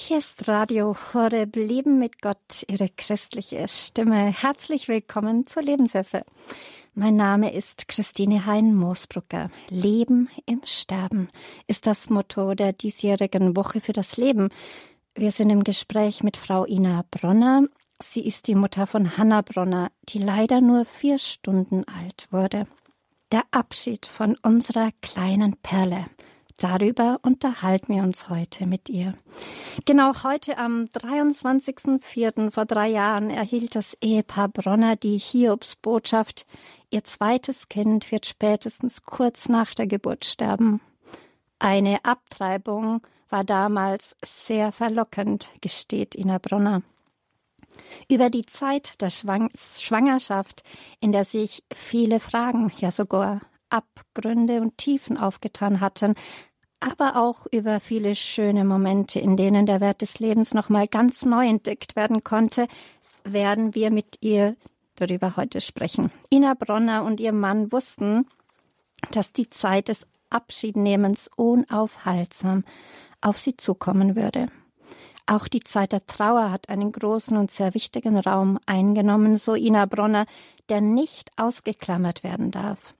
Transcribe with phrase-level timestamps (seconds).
[0.00, 4.30] Hier ist Radio Horeb Leben mit Gott, Ihre christliche Stimme.
[4.30, 6.22] Herzlich willkommen zur Lebenshilfe.
[6.94, 9.50] Mein Name ist Christine Hein-Moosbrucker.
[9.70, 11.26] Leben im Sterben
[11.66, 14.50] ist das Motto der diesjährigen Woche für das Leben.
[15.16, 17.64] Wir sind im Gespräch mit Frau Ina Bronner.
[18.00, 22.68] Sie ist die Mutter von Hanna Bronner, die leider nur vier Stunden alt wurde.
[23.32, 26.06] Der Abschied von unserer kleinen Perle.
[26.58, 29.14] Darüber unterhalten wir uns heute mit ihr.
[29.84, 32.50] Genau heute am 23.04.
[32.50, 36.46] vor drei Jahren erhielt das Ehepaar Bronner die Hiobsbotschaft.
[36.90, 40.80] Ihr zweites Kind wird spätestens kurz nach der Geburt sterben.
[41.60, 46.82] Eine Abtreibung war damals sehr verlockend, gesteht Ina Bronner.
[48.08, 50.64] Über die Zeit der Schwangerschaft,
[50.98, 56.14] in der sich viele Fragen, ja sogar Abgründe und Tiefen aufgetan hatten,
[56.80, 61.46] aber auch über viele schöne Momente, in denen der Wert des Lebens nochmal ganz neu
[61.46, 62.68] entdeckt werden konnte,
[63.24, 64.56] werden wir mit ihr
[64.96, 66.10] darüber heute sprechen.
[66.32, 68.26] Ina Bronner und ihr Mann wussten,
[69.12, 72.64] dass die Zeit des Abschiednehmens unaufhaltsam
[73.20, 74.46] auf sie zukommen würde.
[75.26, 79.84] Auch die Zeit der Trauer hat einen großen und sehr wichtigen Raum eingenommen, so Ina
[79.86, 80.26] Bronner,
[80.68, 82.94] der nicht ausgeklammert werden darf.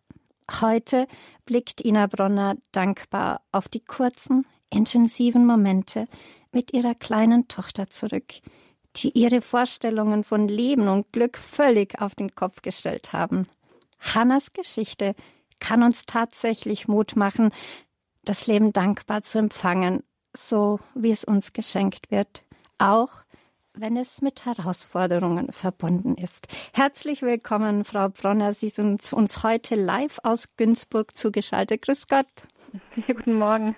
[0.51, 1.07] Heute
[1.45, 6.09] blickt Ina Bronner dankbar auf die kurzen, intensiven Momente
[6.53, 8.35] mit ihrer kleinen Tochter zurück,
[8.97, 13.47] die ihre Vorstellungen von Leben und Glück völlig auf den Kopf gestellt haben.
[14.01, 15.15] Hannas Geschichte
[15.61, 17.51] kann uns tatsächlich Mut machen,
[18.25, 20.03] das Leben dankbar zu empfangen,
[20.35, 22.43] so wie es uns geschenkt wird,
[22.79, 23.11] auch
[23.81, 26.49] wenn es mit Herausforderungen verbunden ist.
[26.73, 28.55] Herzlich willkommen, Frau Bronner.
[28.55, 31.83] Sie sind uns heute live aus Günzburg zugeschaltet.
[31.83, 32.27] Grüß Gott.
[32.97, 33.77] Ja, guten Morgen.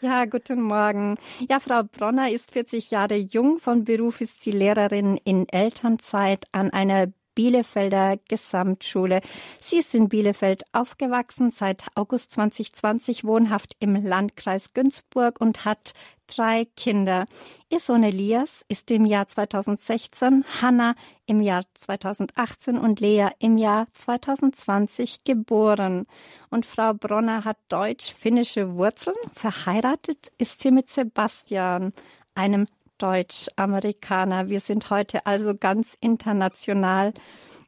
[0.00, 1.16] Ja, guten Morgen.
[1.48, 3.58] Ja, Frau Bronner ist 40 Jahre jung.
[3.58, 9.20] Von Beruf ist sie Lehrerin in Elternzeit an einer Bielefelder Gesamtschule.
[9.60, 15.92] Sie ist in Bielefeld aufgewachsen, seit August 2020 wohnhaft im Landkreis Günzburg und hat
[16.26, 17.26] drei Kinder.
[17.68, 20.94] Ihr Sohn Elias ist im Jahr 2016, Hanna
[21.26, 26.06] im Jahr 2018 und Lea im Jahr 2020 geboren.
[26.50, 29.16] Und Frau Bronner hat deutsch-finnische Wurzeln.
[29.32, 31.92] Verheiratet ist sie mit Sebastian,
[32.34, 32.66] einem
[32.98, 34.48] Deutsch-Amerikaner.
[34.48, 37.12] Wir sind heute also ganz international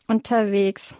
[0.07, 0.97] unterwegs.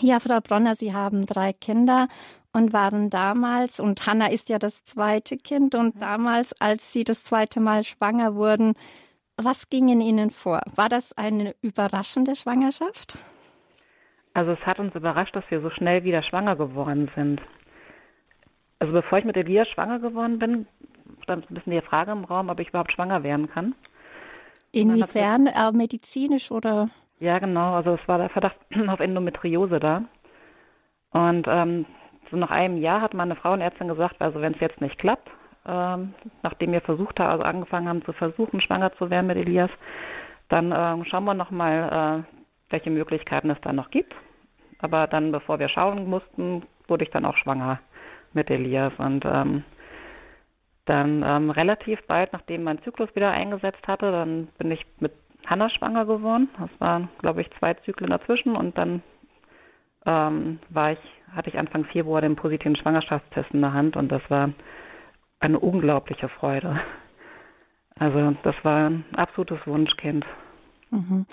[0.00, 2.08] Ja, Frau Bronner, Sie haben drei Kinder
[2.52, 7.24] und waren damals, und Hanna ist ja das zweite Kind, und damals, als Sie das
[7.24, 8.74] zweite Mal schwanger wurden,
[9.36, 10.60] was ging in Ihnen vor?
[10.74, 13.18] War das eine überraschende Schwangerschaft?
[14.34, 17.40] Also es hat uns überrascht, dass wir so schnell wieder schwanger geworden sind.
[18.80, 20.66] Also bevor ich mit Elias schwanger geworden bin,
[21.28, 23.74] stand ein bisschen die Frage im Raum, ob ich überhaupt schwanger werden kann.
[24.72, 25.46] Inwiefern?
[25.46, 26.88] Äh, medizinisch oder?
[27.20, 27.74] Ja, genau.
[27.74, 28.56] Also es war der Verdacht
[28.88, 30.04] auf Endometriose da.
[31.10, 31.84] Und ähm,
[32.30, 35.30] so nach einem Jahr hat meine Frauenärztin gesagt, also wenn es jetzt nicht klappt,
[35.66, 39.70] ähm, nachdem wir versucht haben, also angefangen haben zu versuchen, schwanger zu werden mit Elias,
[40.48, 44.14] dann ähm, schauen wir nochmal, äh, welche Möglichkeiten es da noch gibt.
[44.80, 47.80] Aber dann, bevor wir schauen mussten, wurde ich dann auch schwanger
[48.32, 48.92] mit Elias.
[48.98, 49.64] Und ähm,
[50.88, 55.12] dann ähm, relativ bald, nachdem mein Zyklus wieder eingesetzt hatte, dann bin ich mit
[55.46, 56.48] Hanna schwanger geworden.
[56.58, 59.02] Das waren, glaube ich, zwei Zyklen dazwischen und dann
[60.06, 60.98] ähm, war ich,
[61.34, 64.50] hatte ich Anfang Februar den positiven Schwangerschaftstest in der Hand und das war
[65.40, 66.80] eine unglaubliche Freude.
[67.98, 70.24] Also das war ein absolutes Wunschkind.
[70.90, 71.26] Mhm.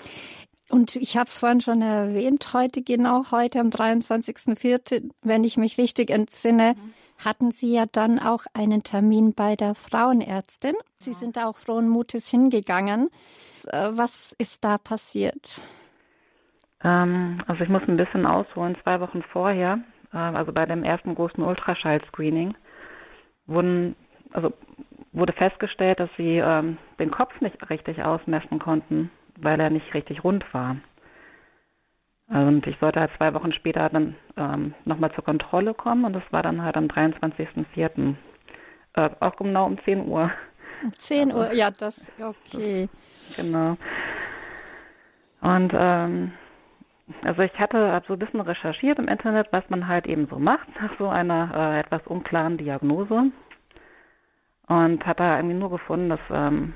[0.68, 5.78] Und ich habe es vorhin schon erwähnt, heute, genau heute am 23.04., wenn ich mich
[5.78, 7.24] richtig entsinne, mhm.
[7.24, 10.74] hatten Sie ja dann auch einen Termin bei der Frauenärztin.
[10.98, 13.10] Sie sind auch frohen Mutes hingegangen.
[13.68, 15.60] Äh, was ist da passiert?
[16.82, 18.76] Ähm, also ich muss ein bisschen ausholen.
[18.82, 19.78] Zwei Wochen vorher,
[20.12, 22.54] äh, also bei dem ersten großen Ultraschall-Screening,
[23.46, 23.94] wurden,
[24.32, 24.52] also
[25.12, 30.24] wurde festgestellt, dass sie ähm, den Kopf nicht richtig ausmessen konnten weil er nicht richtig
[30.24, 30.76] rund war.
[32.28, 36.24] Und ich sollte halt zwei Wochen später dann ähm, nochmal zur Kontrolle kommen und das
[36.30, 38.14] war dann halt am 23.04.
[38.94, 40.30] Äh, auch genau um 10 Uhr.
[40.82, 42.88] Um 10 Uhr, ja, das, okay.
[43.36, 43.76] Genau.
[45.40, 46.32] Und ähm,
[47.22, 50.68] also ich hatte so ein bisschen recherchiert im Internet, was man halt eben so macht
[50.80, 53.30] nach so einer äh, etwas unklaren Diagnose.
[54.66, 56.74] Und hatte irgendwie nur gefunden, dass ähm,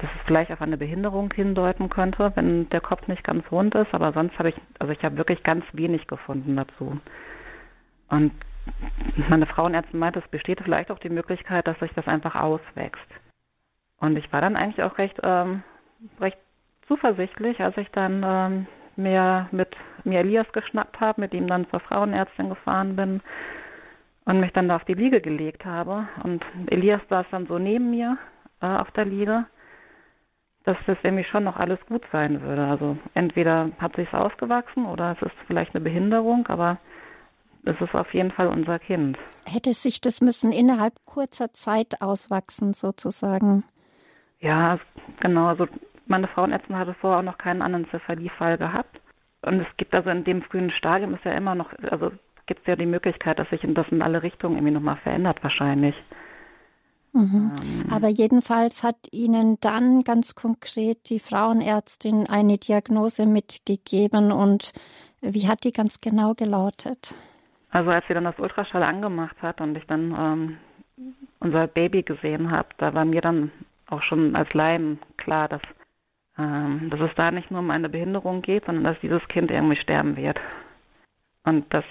[0.00, 3.92] dass es vielleicht auf eine Behinderung hindeuten könnte, wenn der Kopf nicht ganz rund ist.
[3.92, 6.98] Aber sonst habe ich, also ich habe wirklich ganz wenig gefunden dazu.
[8.08, 8.32] Und
[9.28, 13.06] meine Frauenärztin meinte, es besteht vielleicht auch die Möglichkeit, dass sich das einfach auswächst.
[13.98, 15.62] Und ich war dann eigentlich auch recht, ähm,
[16.20, 16.38] recht
[16.86, 18.66] zuversichtlich, als ich dann ähm,
[18.96, 23.20] mir mit mir Elias geschnappt habe, mit ihm dann zur Frauenärztin gefahren bin
[24.24, 26.08] und mich dann da auf die Liege gelegt habe.
[26.22, 28.16] Und Elias saß dann so neben mir
[28.62, 29.44] äh, auf der Liege,
[30.70, 32.64] dass das nämlich schon noch alles gut sein würde.
[32.64, 36.78] Also entweder hat sich's ausgewachsen oder es ist vielleicht eine Behinderung, aber
[37.64, 39.18] es ist auf jeden Fall unser Kind.
[39.46, 43.64] Hätte sich das müssen innerhalb kurzer Zeit auswachsen, sozusagen?
[44.38, 44.78] Ja,
[45.18, 45.46] genau.
[45.46, 45.66] Also
[46.06, 49.00] meine Frauenärztin hatte vorher auch noch keinen anderen Zephaliefall gehabt.
[49.42, 52.12] Und es gibt also in dem frühen Stadium ist ja immer noch, also
[52.46, 55.96] gibt es ja die Möglichkeit, dass sich das in alle Richtungen irgendwie nochmal verändert wahrscheinlich.
[57.12, 57.52] Mhm.
[57.62, 57.92] Ähm.
[57.92, 64.72] Aber jedenfalls hat Ihnen dann ganz konkret die Frauenärztin eine Diagnose mitgegeben und
[65.20, 67.14] wie hat die ganz genau gelautet?
[67.70, 70.56] Also als sie dann das Ultraschall angemacht hat und ich dann ähm,
[71.38, 73.52] unser Baby gesehen habe, da war mir dann
[73.86, 75.62] auch schon als Laien klar, dass,
[76.38, 79.76] ähm, dass es da nicht nur um eine Behinderung geht, sondern dass dieses Kind irgendwie
[79.76, 80.40] sterben wird.
[81.44, 81.84] Und das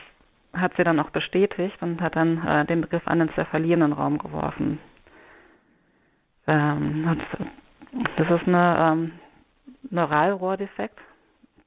[0.53, 4.17] hat sie dann auch bestätigt und hat dann äh, den Begriff Anencephalie in den Raum
[4.17, 4.79] geworfen.
[6.49, 7.21] Ähm,
[8.17, 9.11] das ist ähm,
[9.91, 10.99] Neuralrohrdefekt,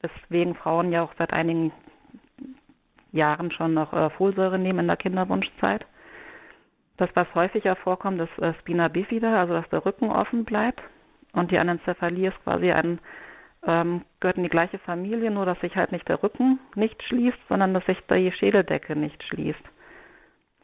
[0.00, 1.72] weswegen Frauen ja auch seit einigen
[3.12, 5.86] Jahren schon noch äh, Folsäure nehmen in der Kinderwunschzeit.
[6.96, 10.82] Das, was häufiger vorkommt, ist äh, Spina bifida, also dass der Rücken offen bleibt.
[11.32, 12.98] Und die Anencephalie ist quasi ein,
[13.64, 17.38] ähm, gehört in die gleiche Familie, nur dass sich halt nicht der Rücken nicht schließt,
[17.48, 19.62] sondern dass sich die Schädeldecke nicht schließt.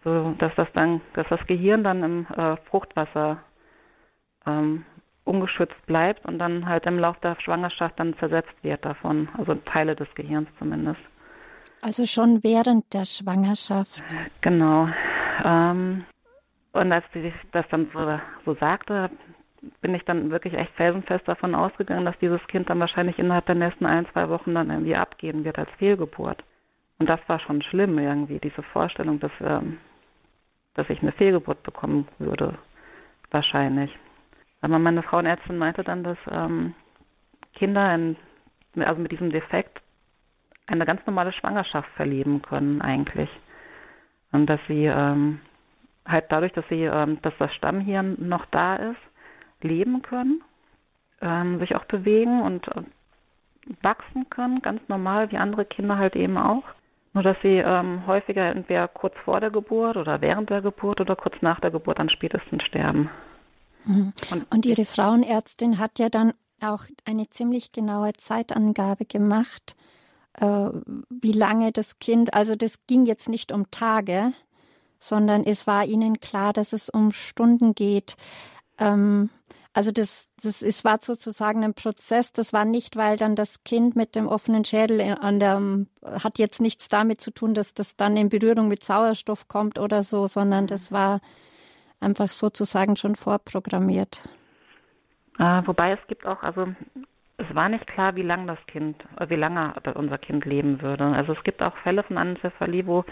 [0.02, 3.38] So, dass das dann, dass das Gehirn dann im äh, Fruchtwasser
[4.48, 4.84] ähm,
[5.24, 9.94] ungeschützt bleibt und dann halt im Laufe der Schwangerschaft dann zersetzt wird davon, also Teile
[9.94, 11.00] des Gehirns zumindest.
[11.82, 14.02] Also schon während der Schwangerschaft.
[14.40, 14.88] Genau.
[15.44, 16.04] Ähm,
[16.72, 19.10] und als sie das dann so, so sagte,
[19.80, 23.54] bin ich dann wirklich echt felsenfest davon ausgegangen, dass dieses Kind dann wahrscheinlich innerhalb der
[23.54, 26.42] nächsten ein, zwei Wochen dann irgendwie abgehen wird als Fehlgeburt.
[26.98, 29.78] Und das war schon schlimm irgendwie, diese Vorstellung, dass, ähm,
[30.74, 32.54] dass ich eine Fehlgeburt bekommen würde,
[33.30, 33.96] wahrscheinlich.
[34.60, 36.75] Aber meine Frauenärztin meinte dann, dass ähm,
[37.55, 38.16] Kinder in,
[38.76, 39.81] also mit diesem Defekt
[40.66, 43.31] eine ganz normale Schwangerschaft verleben können eigentlich.
[44.32, 45.40] Und dass sie ähm,
[46.06, 49.00] halt dadurch, dass sie, ähm, dass das Stammhirn noch da ist,
[49.62, 50.43] leben können,
[51.20, 52.82] ähm, sich auch bewegen und äh,
[53.82, 56.64] wachsen können, ganz normal wie andere Kinder halt eben auch.
[57.14, 61.16] Nur dass sie ähm, häufiger entweder kurz vor der Geburt oder während der Geburt oder
[61.16, 63.11] kurz nach der Geburt dann spätestens sterben.
[63.84, 64.12] Mhm.
[64.30, 69.76] Und, und Ihre Frauenärztin hat ja dann auch eine ziemlich genaue Zeitangabe gemacht,
[70.34, 70.69] äh,
[71.08, 74.32] wie lange das Kind, also das ging jetzt nicht um Tage,
[75.00, 78.16] sondern es war ihnen klar, dass es um Stunden geht.
[78.78, 79.30] Ähm,
[79.72, 82.32] also das, das es war sozusagen ein Prozess.
[82.32, 85.62] Das war nicht, weil dann das Kind mit dem offenen Schädel an der
[86.02, 90.02] hat jetzt nichts damit zu tun, dass das dann in Berührung mit Sauerstoff kommt oder
[90.02, 91.20] so, sondern das war
[92.00, 94.28] einfach sozusagen schon vorprogrammiert.
[95.38, 96.68] Äh, wobei es gibt auch, also
[97.36, 101.04] es war nicht klar, wie lange das Kind, äh, wie lange unser Kind leben würde.
[101.04, 103.04] Also es gibt auch Fälle von Anencephalie, wo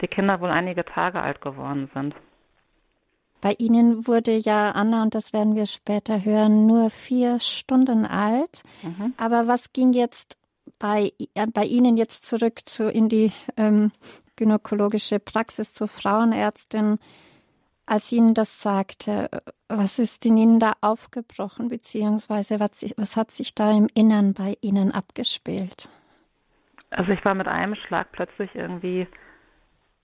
[0.00, 2.14] die Kinder wohl einige Tage alt geworden sind.
[3.40, 8.62] Bei Ihnen wurde ja Anna, und das werden wir später hören, nur vier Stunden alt.
[8.82, 9.14] Mhm.
[9.16, 10.38] Aber was ging jetzt
[10.80, 13.92] bei, äh, bei Ihnen jetzt zurück zu, in die ähm,
[14.34, 16.98] gynäkologische Praxis zur Frauenärztin?
[17.88, 19.30] Als Ihnen das sagte,
[19.68, 24.56] was ist in Ihnen da aufgebrochen, beziehungsweise was, was hat sich da im Innern bei
[24.60, 25.88] Ihnen abgespielt?
[26.90, 29.06] Also ich war mit einem Schlag plötzlich irgendwie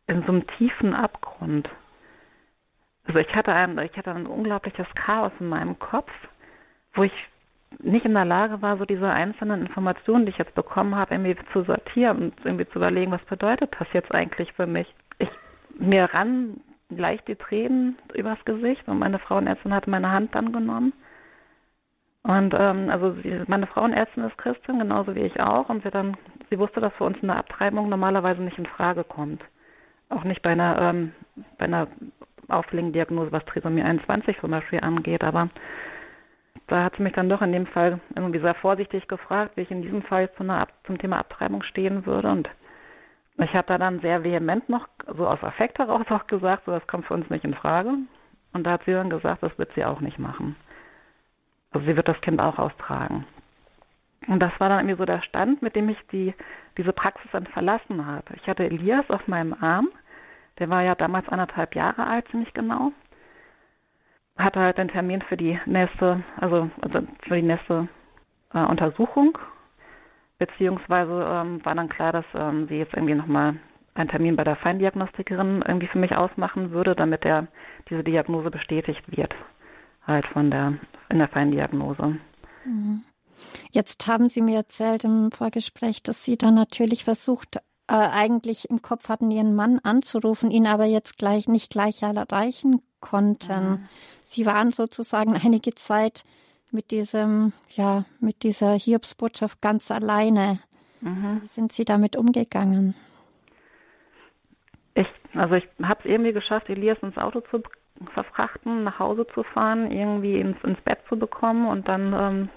[0.06, 1.68] in so einem tiefen Abgrund.
[3.06, 6.10] Also ich hatte ein, ich hatte ein unglaubliches Chaos in meinem Kopf,
[6.94, 7.12] wo ich
[7.80, 11.36] nicht in der Lage war, so diese einzelnen Informationen, die ich jetzt bekommen habe, irgendwie
[11.52, 14.86] zu sortieren und irgendwie zu überlegen, was bedeutet das jetzt eigentlich für mich.
[15.18, 15.28] Ich
[15.78, 16.60] mir ran
[16.96, 20.92] leichte Tränen übers Gesicht und meine Frauenärztin hatte meine Hand dann genommen.
[22.24, 25.68] Und ähm, also sie, meine Frauenärztin ist Christin, genauso wie ich auch.
[25.68, 26.16] Und sie dann,
[26.48, 29.44] sie wusste, dass für uns eine Abtreibung normalerweise nicht in Frage kommt.
[30.08, 31.12] Auch nicht bei einer, ähm,
[31.58, 31.86] bei einer
[32.48, 32.92] Auffälligen
[33.30, 35.22] was Trisomie 21 zum Beispiel angeht.
[35.22, 35.50] Aber
[36.66, 39.70] da hat sie mich dann doch in dem Fall irgendwie sehr vorsichtig gefragt, wie ich
[39.70, 42.30] in diesem Fall zu einer, zum Thema Abtreibung stehen würde.
[42.30, 42.48] Und
[43.38, 46.86] ich habe da dann sehr vehement noch, so aus Affekt heraus auch gesagt, so das
[46.86, 47.94] kommt für uns nicht in Frage.
[48.52, 50.54] Und da hat sie dann gesagt, das wird sie auch nicht machen.
[51.72, 53.26] Also sie wird das Kind auch austragen.
[54.28, 56.32] Und das war dann irgendwie so der Stand, mit dem ich die,
[56.78, 58.34] diese Praxis dann verlassen habe.
[58.36, 59.88] Ich hatte Elias auf meinem Arm,
[60.58, 62.92] der war ja damals anderthalb Jahre alt, ziemlich genau.
[64.38, 67.88] hatte halt den Termin für die nächste, also, also für die nächste
[68.54, 69.36] äh, Untersuchung.
[70.38, 73.56] Beziehungsweise ähm, war dann klar, dass ähm, sie jetzt irgendwie nochmal
[73.94, 77.46] einen Termin bei der Feindiagnostikerin irgendwie für mich ausmachen würde, damit der,
[77.88, 79.34] diese Diagnose bestätigt wird.
[80.06, 80.74] Halt von der,
[81.08, 82.16] in der Feindiagnose.
[82.64, 83.04] Mhm.
[83.70, 88.82] Jetzt haben Sie mir erzählt im Vorgespräch, dass Sie dann natürlich versucht, äh, eigentlich im
[88.82, 93.70] Kopf hatten, Ihren Mann anzurufen, ihn aber jetzt gleich nicht gleich erreichen konnten.
[93.70, 93.88] Mhm.
[94.24, 96.24] Sie waren sozusagen einige Zeit
[96.74, 100.58] mit diesem, ja, mit dieser Hiobsbotschaft ganz alleine.
[101.00, 101.40] Mhm.
[101.42, 102.94] Wie sind Sie damit umgegangen?
[104.94, 107.62] Ich, also ich habe es irgendwie geschafft, Elias ins Auto zu
[108.12, 112.48] verfrachten, nach Hause zu fahren, irgendwie ins, ins Bett zu bekommen und dann ähm,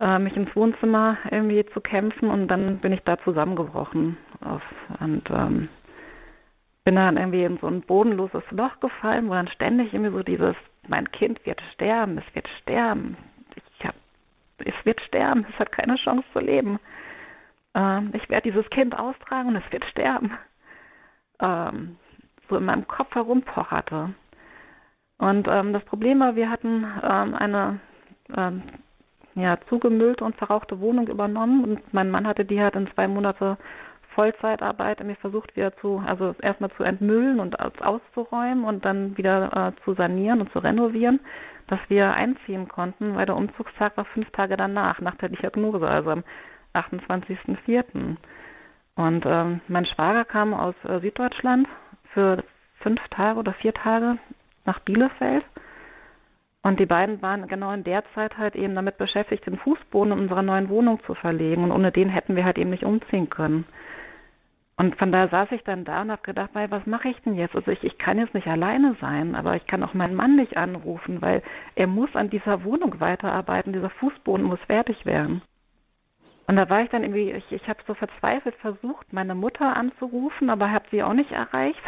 [0.00, 4.62] äh, mich ins Wohnzimmer irgendwie zu kämpfen und dann bin ich da zusammengebrochen auf,
[5.00, 5.68] und ähm,
[6.84, 10.56] bin dann irgendwie in so ein bodenloses Loch gefallen, wo dann ständig irgendwie so dieses,
[10.88, 13.16] mein Kind wird sterben, es wird sterben,
[13.82, 13.94] hab,
[14.58, 16.78] es wird sterben, es hat keine Chance zu leben.
[17.74, 20.32] Ähm, ich werde dieses Kind austragen und es wird sterben.
[21.40, 21.96] Ähm,
[22.48, 24.14] so in meinem Kopf herumpocherte.
[25.18, 27.80] Und ähm, das Problem war, wir hatten ähm, eine
[28.36, 28.62] ähm,
[29.34, 33.58] ja, zugemüllte und verrauchte Wohnung übernommen und mein Mann hatte die halt in zwei Monate
[34.16, 39.84] Vollzeitarbeit mir versucht wieder zu, also erstmal zu entmüllen und auszuräumen und dann wieder äh,
[39.84, 41.20] zu sanieren und zu renovieren,
[41.66, 46.10] dass wir einziehen konnten, weil der Umzugstag war fünf Tage danach, nach der Diagnose, also
[46.10, 46.24] am
[46.72, 48.16] 28.04.
[48.94, 51.68] Und ähm, mein Schwager kam aus äh, Süddeutschland
[52.14, 52.42] für
[52.80, 54.16] fünf Tage oder vier Tage
[54.64, 55.44] nach Bielefeld.
[56.62, 60.20] Und die beiden waren genau in der Zeit halt eben damit beschäftigt, den Fußboden in
[60.20, 61.64] unserer neuen Wohnung zu verlegen.
[61.64, 63.66] Und ohne den hätten wir halt eben nicht umziehen können.
[64.78, 67.34] Und von da saß ich dann da und habe gedacht, weil was mache ich denn
[67.34, 67.56] jetzt?
[67.56, 70.58] Also ich, ich kann jetzt nicht alleine sein, aber ich kann auch meinen Mann nicht
[70.58, 71.42] anrufen, weil
[71.76, 75.40] er muss an dieser Wohnung weiterarbeiten, dieser Fußboden muss fertig werden.
[76.46, 80.50] Und da war ich dann irgendwie, ich, ich habe so verzweifelt versucht, meine Mutter anzurufen,
[80.50, 81.82] aber habe sie auch nicht erreicht.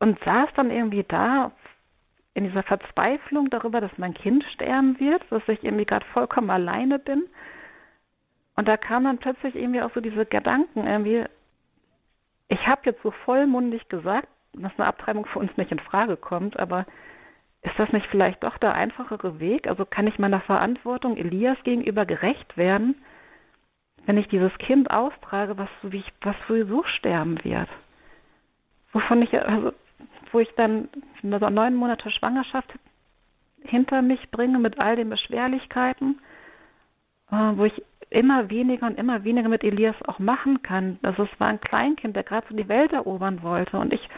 [0.00, 1.52] Und saß dann irgendwie da
[2.34, 6.98] in dieser Verzweiflung darüber, dass mein Kind sterben wird, dass ich irgendwie gerade vollkommen alleine
[6.98, 7.24] bin.
[8.56, 11.24] Und da kam dann plötzlich irgendwie auch so diese Gedanken irgendwie,
[12.48, 16.58] ich habe jetzt so vollmundig gesagt, dass eine Abtreibung für uns nicht in Frage kommt,
[16.58, 16.86] aber
[17.62, 19.66] ist das nicht vielleicht doch der einfachere Weg?
[19.66, 22.94] Also kann ich meiner Verantwortung Elias gegenüber gerecht werden,
[24.06, 27.68] wenn ich dieses Kind austrage, was, wie ich, was sowieso sterben wird?
[28.92, 29.72] Wovon ich, also,
[30.30, 30.88] wo ich dann
[31.22, 32.72] neun Monate Schwangerschaft
[33.62, 36.20] hinter mich bringe mit all den Beschwerlichkeiten,
[37.32, 40.98] äh, wo ich immer weniger und immer weniger mit Elias auch machen kann.
[41.02, 43.78] Also es war ein Kleinkind, der gerade so die Welt erobern wollte.
[43.78, 44.08] Und ich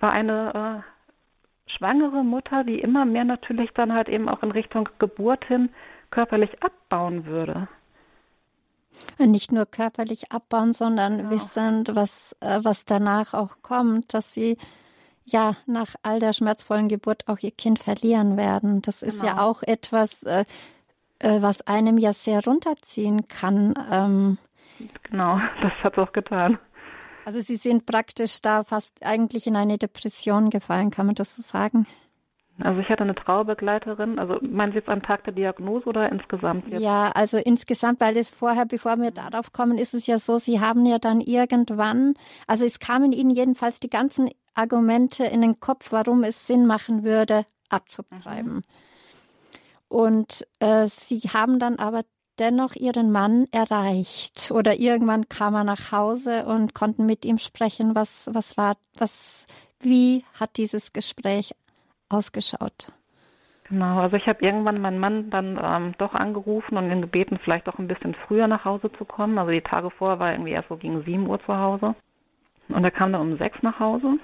[0.00, 4.88] war eine äh, schwangere Mutter, die immer mehr natürlich dann halt eben auch in Richtung
[4.98, 5.70] Geburt hin
[6.10, 7.68] körperlich abbauen würde.
[9.18, 11.30] Und nicht nur körperlich abbauen, sondern genau.
[11.30, 14.56] wissend, was, äh, was danach auch kommt, dass sie
[15.24, 18.82] ja nach all der schmerzvollen Geburt auch ihr Kind verlieren werden.
[18.82, 19.12] Das genau.
[19.12, 19.42] ist ja genau.
[19.42, 20.44] auch etwas, äh,
[21.24, 23.74] äh, was einem ja sehr runterziehen kann.
[23.90, 24.38] Ähm,
[25.04, 26.58] genau, das hat es auch getan.
[27.24, 31.42] Also Sie sind praktisch da fast eigentlich in eine Depression gefallen, kann man das so
[31.42, 31.86] sagen?
[32.60, 34.18] Also ich hatte eine Trauerbegleiterin.
[34.18, 36.68] Also meinen Sie jetzt am Tag der Diagnose oder insgesamt?
[36.68, 36.82] Jetzt?
[36.82, 40.60] Ja, also insgesamt, weil es vorher, bevor wir darauf kommen, ist es ja so, Sie
[40.60, 42.14] haben ja dann irgendwann,
[42.46, 47.02] also es kamen Ihnen jedenfalls die ganzen Argumente in den Kopf, warum es Sinn machen
[47.02, 48.56] würde, abzutreiben.
[48.56, 48.62] Mhm.
[49.94, 52.02] Und äh, sie haben dann aber
[52.40, 57.94] dennoch ihren Mann erreicht oder irgendwann kam er nach Hause und konnten mit ihm sprechen.
[57.94, 59.46] Was, was war, was,
[59.78, 61.54] wie hat dieses Gespräch
[62.08, 62.90] ausgeschaut?
[63.68, 67.68] Genau, also ich habe irgendwann meinen Mann dann ähm, doch angerufen und ihn gebeten, vielleicht
[67.68, 69.38] auch ein bisschen früher nach Hause zu kommen.
[69.38, 71.94] Also die Tage vorher war irgendwie erst so gegen 7 Uhr zu Hause.
[72.68, 74.18] Und er kam dann um sechs nach Hause.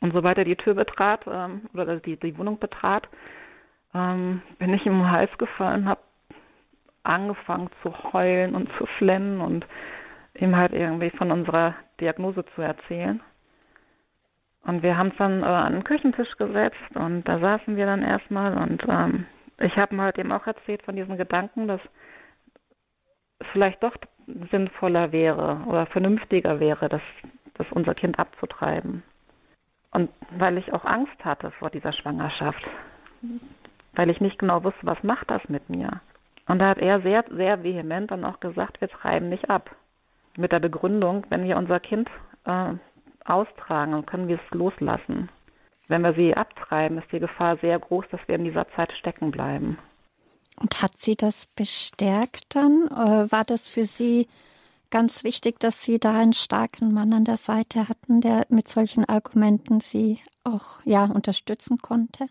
[0.00, 3.08] Und sobald er die Tür betrat ähm, oder die, die Wohnung betrat,
[3.94, 6.00] ähm, bin ich ihm den Hals gefallen, habe
[7.04, 9.66] angefangen zu heulen und zu flennen und
[10.34, 13.20] ihm halt irgendwie von unserer Diagnose zu erzählen.
[14.62, 18.02] Und wir haben es dann äh, an den Küchentisch gesetzt und da saßen wir dann
[18.02, 19.26] erstmal und ähm,
[19.58, 21.80] ich habe ihm halt eben auch erzählt von diesen Gedanken, dass
[23.38, 23.94] es vielleicht doch
[24.50, 27.02] sinnvoller wäre oder vernünftiger wäre, das,
[27.54, 29.02] das unser Kind abzutreiben.
[29.90, 32.66] Und weil ich auch Angst hatte vor dieser Schwangerschaft,
[33.94, 36.00] weil ich nicht genau wusste, was macht das mit mir.
[36.46, 39.74] Und da hat er sehr, sehr vehement dann auch gesagt, wir treiben nicht ab.
[40.36, 42.08] Mit der Begründung, wenn wir unser Kind
[42.44, 42.72] äh,
[43.24, 45.30] austragen, dann können wir es loslassen.
[45.88, 49.30] wenn wir sie abtreiben, ist die Gefahr sehr groß, dass wir in dieser Zeit stecken
[49.30, 49.78] bleiben.
[50.56, 52.88] Und hat sie das bestärkt dann?
[52.88, 54.28] Äh, war das für Sie
[54.90, 59.04] ganz wichtig, dass Sie da einen starken Mann an der Seite hatten, der mit solchen
[59.04, 62.28] Argumenten Sie auch ja unterstützen konnte?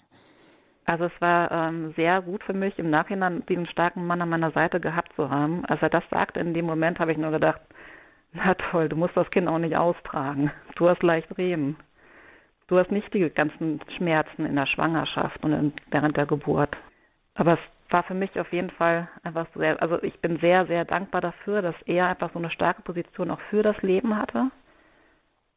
[0.86, 4.52] Also es war ähm, sehr gut für mich, im Nachhinein diesen starken Mann an meiner
[4.52, 5.63] Seite gehabt zu haben.
[5.66, 7.62] Als er das sagte, in dem Moment habe ich nur gedacht,
[8.34, 10.52] na toll, du musst das Kind auch nicht austragen.
[10.75, 11.78] Du hast leicht reden.
[12.68, 16.75] Du hast nicht die ganzen Schmerzen in der Schwangerschaft und in, während der Geburt.
[17.36, 17.60] Aber es
[17.90, 21.62] war für mich auf jeden Fall einfach sehr, also ich bin sehr, sehr dankbar dafür,
[21.62, 24.50] dass er einfach so eine starke Position auch für das Leben hatte.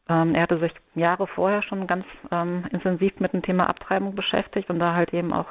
[0.09, 4.71] Ähm, er hatte sich Jahre vorher schon ganz ähm, intensiv mit dem Thema Abtreibung beschäftigt
[4.71, 5.47] und da halt eben auch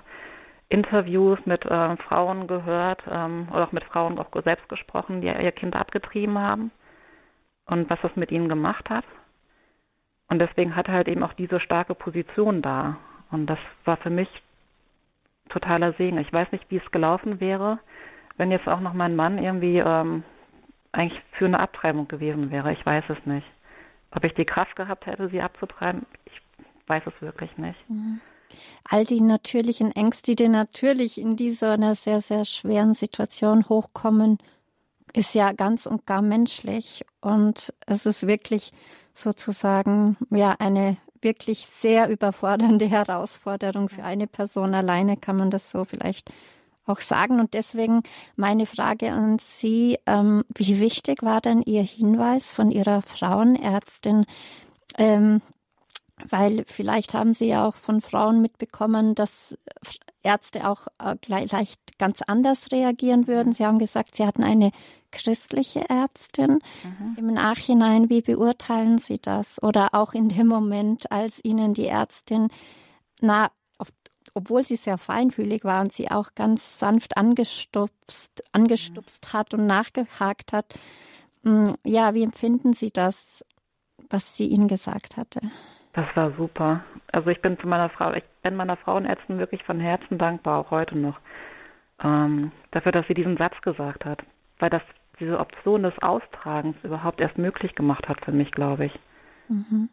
[0.70, 5.52] Interviews mit äh, Frauen gehört ähm, oder auch mit Frauen auch selbst gesprochen, die ihr
[5.52, 6.72] Kind abgetrieben haben
[7.68, 9.06] und was das mit ihnen gemacht hat.
[10.28, 12.98] Und deswegen hatte er halt eben auch diese starke Position da.
[13.32, 14.30] Und das war für mich
[15.50, 16.18] totaler Segen.
[16.18, 17.80] Ich weiß nicht, wie es gelaufen wäre,
[18.38, 20.24] wenn jetzt auch noch mein Mann irgendwie ähm,
[20.92, 22.72] eigentlich für eine Abtreibung gewesen wäre.
[22.74, 23.46] Ich weiß es nicht.
[24.16, 26.42] Ob ich die Kraft gehabt hätte, sie abzutreiben, ich
[26.88, 27.78] weiß es wirklich nicht.
[27.90, 28.22] Mhm.
[28.86, 34.38] All die natürlichen Ängste, die natürlich in dieser sehr, sehr schweren Situation hochkommen,
[35.14, 37.06] ist ja ganz und gar menschlich.
[37.22, 38.72] Und es ist wirklich
[39.14, 45.86] sozusagen ja eine wirklich sehr überfordernde Herausforderung für eine Person alleine, kann man das so
[45.86, 46.32] vielleicht
[46.86, 47.40] auch sagen.
[47.40, 48.04] Und deswegen
[48.36, 54.26] meine Frage an Sie, ähm, wie wichtig war denn Ihr Hinweis von Ihrer Frauenärztin?
[54.98, 55.42] Ähm,
[56.30, 59.56] weil vielleicht haben Sie ja auch von Frauen mitbekommen, dass
[60.24, 63.54] Ärzte auch äh, gleich ganz anders reagieren würden.
[63.54, 64.72] Sie haben gesagt, Sie hatten eine
[65.12, 66.60] christliche Ärztin.
[66.84, 67.16] Mhm.
[67.18, 69.62] Im Nachhinein, wie beurteilen Sie das?
[69.62, 72.48] Oder auch in dem Moment, als Ihnen die Ärztin,
[73.22, 73.50] na,
[74.36, 80.54] obwohl sie sehr feinfühlig war und sie auch ganz sanft angestupst, angestupst hat und nachgehakt
[80.54, 80.78] hat,
[81.44, 83.46] hm, ja, wie empfinden Sie das,
[84.10, 85.42] was sie Ihnen gesagt hatte?
[85.94, 86.84] Das war super.
[87.12, 90.72] Also ich bin zu meiner Frau, ich bin meiner Frauenärztin wirklich von Herzen dankbar, auch
[90.72, 91.18] heute noch,
[92.04, 94.22] ähm, dafür, dass sie diesen Satz gesagt hat.
[94.60, 94.82] Weil das
[95.20, 99.00] diese Option des Austragens überhaupt erst möglich gemacht hat für mich, glaube ich.
[99.48, 99.90] Mhm.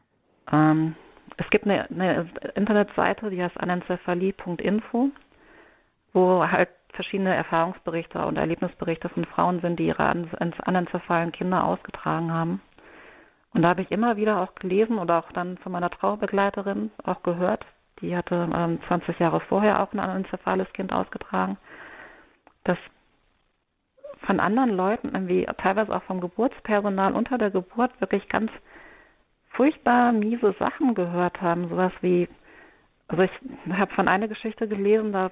[0.51, 0.97] Ähm,
[1.37, 5.11] es gibt eine, eine, Internetseite, die heißt anencephalie.info,
[6.13, 12.61] wo halt verschiedene Erfahrungsberichte und Erlebnisberichte von Frauen sind, die ihre anencephalen Kinder ausgetragen haben.
[13.55, 17.23] Und da habe ich immer wieder auch gelesen oder auch dann von meiner Trauerbegleiterin auch
[17.23, 17.65] gehört,
[18.01, 21.57] die hatte ähm, 20 Jahre vorher auch ein anencephales Kind ausgetragen,
[22.65, 22.79] dass
[24.27, 28.51] von anderen Leuten irgendwie teilweise auch vom Geburtspersonal unter der Geburt wirklich ganz
[29.55, 32.29] furchtbar miese Sachen gehört haben, sowas wie
[33.13, 33.31] also ich
[33.71, 35.31] habe von einer Geschichte gelesen, da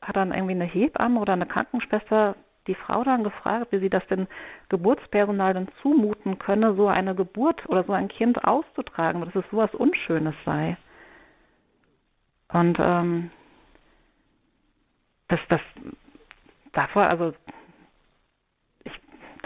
[0.00, 2.34] hat dann irgendwie eine Hebamme oder eine Krankenschwester
[2.66, 4.26] die Frau dann gefragt, wie sie das denn
[4.68, 9.74] Geburtspersonal denn zumuten könne, so eine Geburt oder so ein Kind auszutragen, dass es sowas
[9.74, 10.76] Unschönes sei.
[12.52, 13.30] Und ähm,
[15.28, 15.60] das, das
[16.72, 17.34] davor, also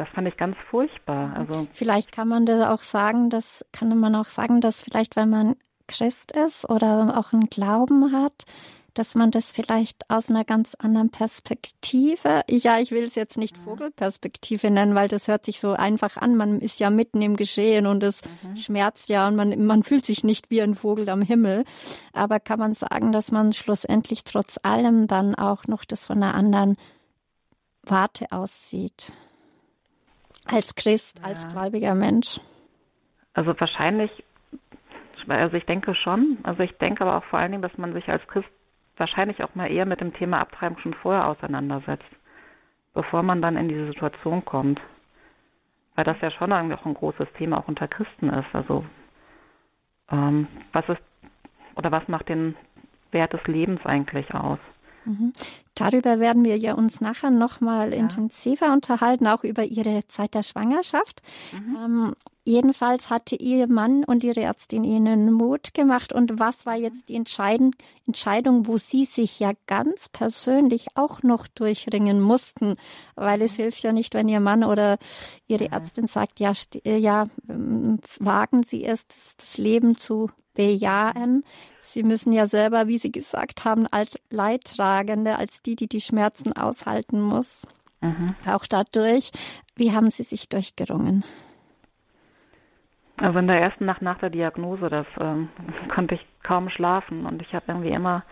[0.02, 1.32] das fand ich ganz furchtbar.
[1.36, 5.30] Also vielleicht kann man da auch sagen, dass kann man auch sagen, dass vielleicht, wenn
[5.30, 5.54] man
[5.86, 8.42] Christ ist oder auch einen Glauben hat,
[8.94, 13.56] dass man das vielleicht aus einer ganz anderen Perspektive, ja, ich will es jetzt nicht
[13.58, 13.62] mhm.
[13.62, 16.36] Vogelperspektive nennen, weil das hört sich so einfach an.
[16.36, 18.56] Man ist ja mitten im Geschehen und es mhm.
[18.56, 21.64] schmerzt ja und man, man fühlt sich nicht wie ein Vogel am Himmel.
[22.12, 26.34] Aber kann man sagen, dass man schlussendlich trotz allem dann auch noch das von einer
[26.34, 26.76] anderen
[27.84, 29.12] Warte aussieht?
[30.46, 31.26] Als Christ, ja.
[31.26, 32.40] als gläubiger Mensch?
[33.34, 34.10] Also wahrscheinlich
[35.28, 36.38] also ich denke schon.
[36.42, 38.48] Also ich denke aber auch vor allen Dingen, dass man sich als Christ
[38.96, 42.08] wahrscheinlich auch mal eher mit dem Thema Abtreibung schon vorher auseinandersetzt,
[42.94, 44.80] bevor man dann in diese Situation kommt.
[45.94, 48.54] Weil das ja schon eigentlich auch ein großes Thema auch unter Christen ist.
[48.54, 48.84] Also
[50.10, 51.02] ähm, was ist
[51.74, 52.54] oder was macht den
[53.12, 54.58] Wert des Lebens eigentlich aus?
[55.72, 55.90] Mhm.
[55.90, 57.98] Darüber werden wir ja uns nachher nochmal ja.
[57.98, 61.22] intensiver unterhalten, auch über Ihre Zeit der Schwangerschaft.
[61.52, 61.76] Mhm.
[61.76, 66.12] Ähm, jedenfalls hatte Ihr Mann und Ihre Ärztin Ihnen Mut gemacht.
[66.12, 67.72] Und was war jetzt die Entscheidung,
[68.66, 72.76] wo Sie sich ja ganz persönlich auch noch durchringen mussten?
[73.14, 73.62] Weil es mhm.
[73.62, 74.98] hilft ja nicht, wenn Ihr Mann oder
[75.46, 75.72] Ihre mhm.
[75.72, 76.52] Ärztin sagt, ja,
[76.84, 79.06] ja, ähm, wagen Sie es,
[79.36, 81.44] das Leben zu bejahen.
[81.80, 86.52] Sie müssen ja selber, wie Sie gesagt haben, als Leidtragende, als die, die die Schmerzen
[86.52, 87.66] aushalten muss,
[88.00, 88.34] mhm.
[88.46, 89.30] auch dadurch.
[89.76, 91.24] Wie haben Sie sich durchgerungen?
[93.16, 95.48] Also in der ersten Nacht nach der Diagnose, das ähm,
[95.94, 98.24] konnte ich kaum schlafen und ich habe irgendwie immer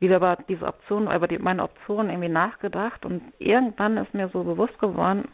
[0.00, 4.44] wieder über diese Option, über die, meine Option irgendwie nachgedacht und irgendwann ist mir so
[4.44, 5.28] bewusst geworden,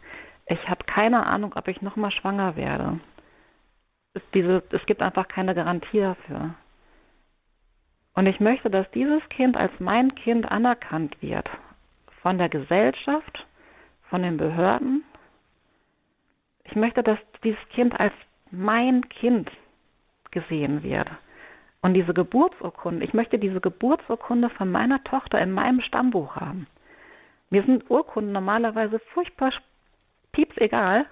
[0.47, 2.99] ich habe keine Ahnung, ob ich nochmal schwanger werde.
[4.15, 6.55] Es, diese, es gibt einfach keine Garantie dafür.
[8.15, 11.47] Und ich möchte, dass dieses Kind als mein Kind anerkannt wird.
[12.21, 13.45] Von der Gesellschaft,
[14.09, 15.03] von den Behörden.
[16.63, 18.13] Ich möchte, dass dieses Kind als
[18.51, 19.51] mein Kind
[20.31, 21.09] gesehen wird.
[21.81, 26.67] Und diese Geburtsurkunde, ich möchte diese Geburtsurkunde von meiner Tochter in meinem Stammbuch haben.
[27.49, 29.51] Mir sind Urkunden normalerweise furchtbar
[30.31, 31.05] pieps egal,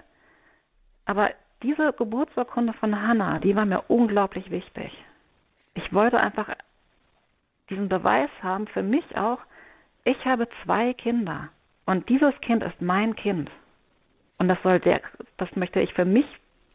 [1.04, 1.30] aber
[1.62, 4.92] diese Geburtsurkunde von Hannah, die war mir unglaublich wichtig.
[5.74, 6.48] Ich wollte einfach
[7.70, 9.38] diesen Beweis haben für mich auch,
[10.04, 11.48] ich habe zwei Kinder
[11.86, 13.50] und dieses Kind ist mein Kind.
[14.38, 15.00] Und das soll der,
[15.38, 16.26] das möchte ich für mich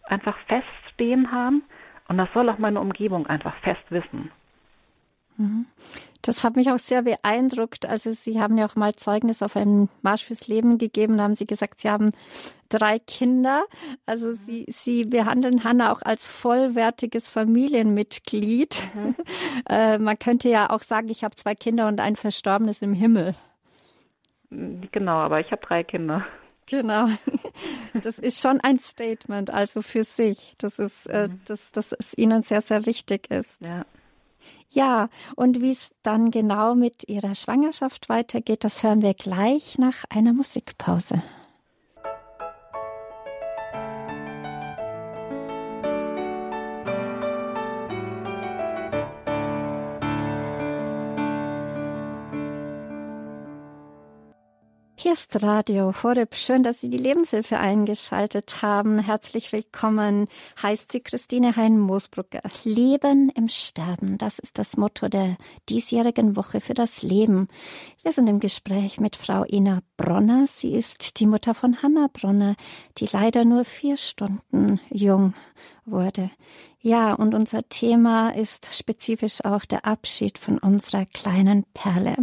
[0.04, 1.63] einfach feststehen haben
[2.08, 4.32] und das soll auch meine Umgebung einfach fest wissen.
[5.39, 5.65] Mhm.
[6.21, 7.86] Das hat mich auch sehr beeindruckt.
[7.86, 11.17] Also Sie haben ja auch mal Zeugnis auf einen Marsch fürs Leben gegeben.
[11.17, 12.12] Da haben Sie gesagt, Sie haben
[12.67, 13.63] drei Kinder.
[14.06, 18.84] Also Sie, Sie behandeln Hanna auch als vollwertiges Familienmitglied.
[18.93, 19.15] Mhm.
[19.69, 23.34] äh, man könnte ja auch sagen, ich habe zwei Kinder und ein Verstorbenes im Himmel.
[24.49, 26.25] Genau, aber ich habe drei Kinder.
[26.65, 27.08] Genau.
[28.04, 31.41] Das ist schon ein Statement, also für sich, dass es, äh, mhm.
[31.45, 33.65] dass, dass es Ihnen sehr, sehr wichtig ist.
[33.65, 33.84] Ja.
[34.72, 40.06] Ja, und wie es dann genau mit Ihrer Schwangerschaft weitergeht, das hören wir gleich nach
[40.10, 41.24] einer Musikpause.
[55.10, 56.36] Hier ist Radio Horeb.
[56.36, 59.00] Schön, dass Sie die Lebenshilfe eingeschaltet haben.
[59.00, 60.28] Herzlich willkommen.
[60.62, 62.43] Heißt sie Christine Hein-Moosbrucker.
[62.63, 64.19] Leben im Sterben.
[64.19, 65.36] Das ist das Motto der
[65.67, 67.48] diesjährigen Woche für das Leben.
[68.04, 70.45] Wir sind im Gespräch mit Frau Ina Bronner.
[70.45, 72.56] Sie ist die Mutter von Hanna Bronner,
[73.00, 75.34] die leider nur vier Stunden jung
[75.86, 76.30] wurde.
[76.82, 82.15] Ja, und unser Thema ist spezifisch auch der Abschied von unserer kleinen Perle.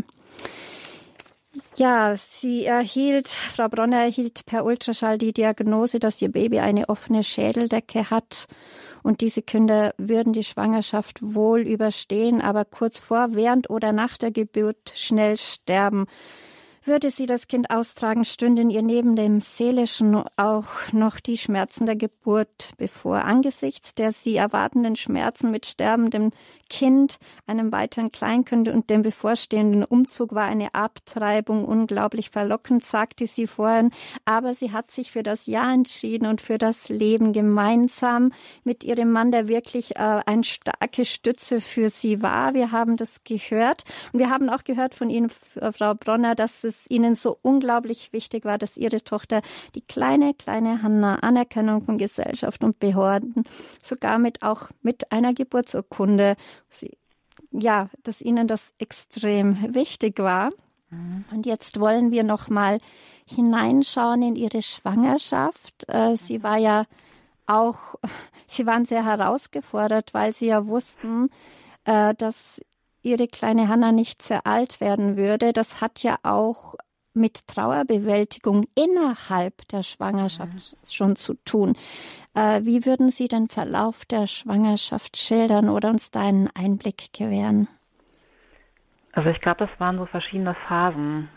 [1.76, 7.22] Ja, sie erhielt, Frau Bronner erhielt per Ultraschall die Diagnose, dass ihr Baby eine offene
[7.22, 8.46] Schädeldecke hat.
[9.02, 14.32] Und diese Kinder würden die Schwangerschaft wohl überstehen, aber kurz vor, während oder nach der
[14.32, 16.06] Geburt schnell sterben.
[16.86, 21.96] Würde sie das Kind austragen, stünden ihr neben dem seelischen auch noch die Schmerzen der
[21.96, 23.24] Geburt bevor.
[23.24, 26.30] Angesichts der sie erwartenden Schmerzen mit sterbendem
[26.70, 27.18] Kind,
[27.48, 33.90] einem weiteren Kleinkind und dem bevorstehenden Umzug war eine Abtreibung unglaublich verlockend, sagte sie vorhin.
[34.24, 39.10] Aber sie hat sich für das Ja entschieden und für das Leben gemeinsam mit ihrem
[39.10, 42.54] Mann, der wirklich äh, eine starke Stütze für sie war.
[42.54, 43.82] Wir haben das gehört.
[44.12, 48.44] Und wir haben auch gehört von Ihnen, Frau Bronner, dass es Ihnen so unglaublich wichtig
[48.44, 49.40] war, dass Ihre Tochter
[49.74, 53.44] die kleine, kleine Hanna Anerkennung von Gesellschaft und Behörden,
[53.82, 56.36] sogar mit auch mit einer Geburtsurkunde
[56.68, 56.96] Sie,
[57.52, 60.50] ja, dass Ihnen das extrem wichtig war.
[60.90, 61.24] Mhm.
[61.32, 62.78] Und jetzt wollen wir noch mal
[63.26, 65.88] hineinschauen in Ihre Schwangerschaft.
[65.88, 66.84] Äh, sie war ja
[67.46, 67.96] auch,
[68.46, 71.30] Sie waren sehr herausgefordert, weil Sie ja wussten,
[71.84, 72.60] äh, dass
[73.06, 75.52] Ihre kleine Hanna nicht sehr alt werden würde.
[75.52, 76.74] Das hat ja auch
[77.14, 80.86] mit Trauerbewältigung innerhalb der Schwangerschaft mhm.
[80.86, 81.74] schon zu tun.
[82.34, 87.68] Äh, wie würden Sie den Verlauf der Schwangerschaft schildern oder uns da einen Einblick gewähren?
[89.12, 91.30] Also ich glaube, das waren so verschiedene Phasen.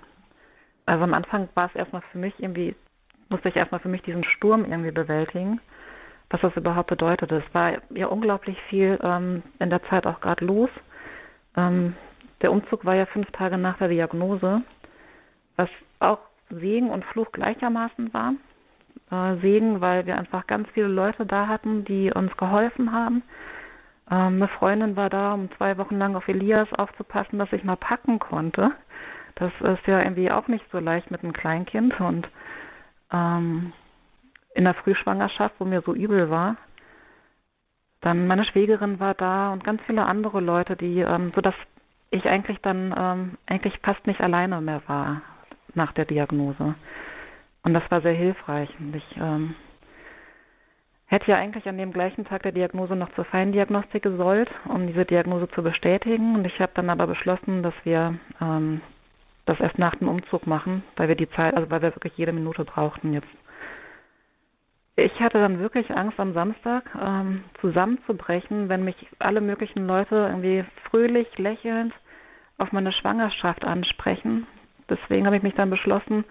[0.86, 2.76] Also am Anfang war es erstmal für mich irgendwie,
[3.30, 5.62] musste ich erstmal für mich diesen Sturm irgendwie bewältigen,
[6.30, 7.32] was das überhaupt bedeutet.
[7.32, 10.70] Es war ja unglaublich viel ähm, in der Zeit auch gerade los.
[11.56, 11.96] Ähm,
[12.42, 14.64] der Umzug war ja fünf Tage nach der Diagnose
[15.60, 18.34] was auch Segen und Fluch gleichermaßen war.
[19.12, 23.22] Äh, Segen, weil wir einfach ganz viele Leute da hatten, die uns geholfen haben.
[24.10, 27.76] Ähm, eine Freundin war da, um zwei Wochen lang auf Elias aufzupassen, dass ich mal
[27.76, 28.72] packen konnte.
[29.36, 32.28] Das ist ja irgendwie auch nicht so leicht mit einem Kleinkind und
[33.12, 33.74] ähm,
[34.56, 36.56] in der Frühschwangerschaft, wo mir so übel war.
[38.02, 41.56] Dann meine Schwägerin war da und ganz viele andere Leute, die, ähm, so dass
[42.12, 45.22] ich eigentlich dann ähm, eigentlich fast nicht alleine mehr war
[45.76, 46.76] nach der Diagnose.
[47.64, 48.70] Und das war sehr hilfreich.
[48.80, 49.54] Und ich ähm,
[51.08, 55.06] hätte ja eigentlich an dem gleichen Tag der Diagnose noch zur Feindiagnostik gesollt, um diese
[55.06, 56.36] Diagnose zu bestätigen.
[56.36, 58.82] Und ich habe dann aber beschlossen, dass wir ähm,
[59.46, 62.32] das erst nach dem Umzug machen, weil wir die Zeit, also weil wir wirklich jede
[62.32, 63.28] Minute brauchten jetzt.
[65.00, 70.66] Ich hatte dann wirklich Angst am Samstag ähm, zusammenzubrechen, wenn mich alle möglichen Leute irgendwie
[70.90, 71.94] fröhlich, lächelnd
[72.58, 74.46] auf meine Schwangerschaft ansprechen.
[74.90, 76.26] Deswegen habe ich mich dann beschlossen,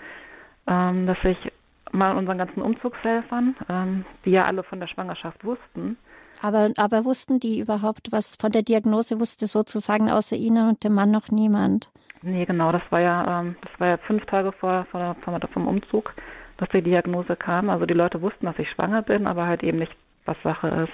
[0.67, 1.53] ähm, dass ich
[1.93, 5.97] mal unseren ganzen Umzugshelfern, ähm, die ja alle von der Schwangerschaft wussten.
[6.43, 10.95] Aber, aber wussten die überhaupt was von der Diagnose, wusste sozusagen außer Ihnen und dem
[10.95, 11.91] Mann noch niemand?
[12.23, 15.67] Nee, genau, das war ja, ähm, das war ja fünf Tage vor, vor, vor, vom
[15.67, 16.15] Umzug,
[16.59, 17.71] dass die Diagnose kam.
[17.71, 20.93] Also die Leute wussten, dass ich schwanger bin, aber halt eben nicht, was Sache ist.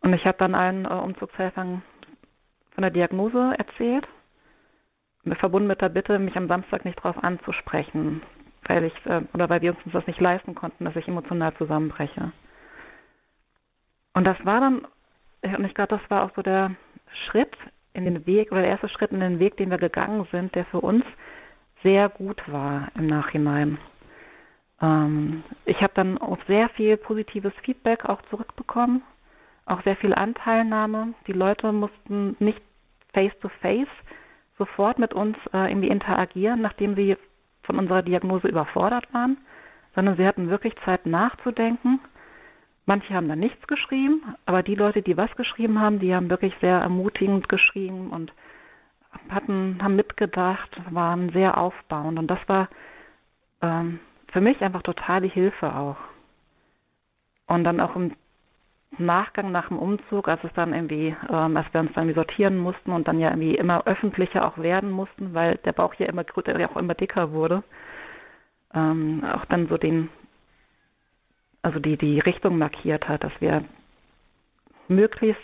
[0.00, 1.82] Und ich habe dann allen äh, Umzugshelfern
[2.74, 4.06] von der Diagnose erzählt,
[5.38, 8.22] verbunden mit der Bitte, mich am Samstag nicht darauf anzusprechen,
[8.66, 12.32] weil ich äh, oder weil wir uns das nicht leisten konnten, dass ich emotional zusammenbreche.
[14.12, 14.86] Und das war dann,
[15.42, 16.72] und ich glaube, das war auch so der
[17.26, 17.56] Schritt
[17.94, 20.66] in den Weg oder der erste Schritt in den Weg, den wir gegangen sind, der
[20.66, 21.04] für uns
[21.82, 23.78] sehr gut war im Nachhinein.
[24.80, 29.02] Ähm, ich habe dann auch sehr viel positives Feedback auch zurückbekommen,
[29.66, 31.14] auch sehr viel Anteilnahme.
[31.26, 32.60] Die Leute mussten nicht
[33.12, 33.88] face to face
[34.58, 37.16] sofort mit uns äh, irgendwie interagieren, nachdem sie
[37.62, 39.38] von unserer Diagnose überfordert waren,
[39.94, 42.00] sondern sie hatten wirklich Zeit nachzudenken.
[42.86, 46.54] Manche haben da nichts geschrieben, aber die Leute, die was geschrieben haben, die haben wirklich
[46.60, 48.32] sehr ermutigend geschrieben und
[49.30, 52.18] hatten, haben mitgedacht, waren sehr aufbauend.
[52.18, 52.68] Und das war
[53.62, 54.00] ähm,
[54.34, 55.96] für mich einfach total die Hilfe auch.
[57.46, 58.16] Und dann auch im
[58.98, 62.90] Nachgang nach dem Umzug, als es dann irgendwie, ähm, als wir uns dann sortieren mussten
[62.90, 66.68] und dann ja irgendwie immer öffentlicher auch werden mussten, weil der Bauch ja immer größer,
[66.68, 67.62] auch immer dicker wurde,
[68.74, 70.08] ähm, auch dann so den,
[71.62, 73.64] also die, die Richtung markiert hat, dass wir
[74.88, 75.42] möglichst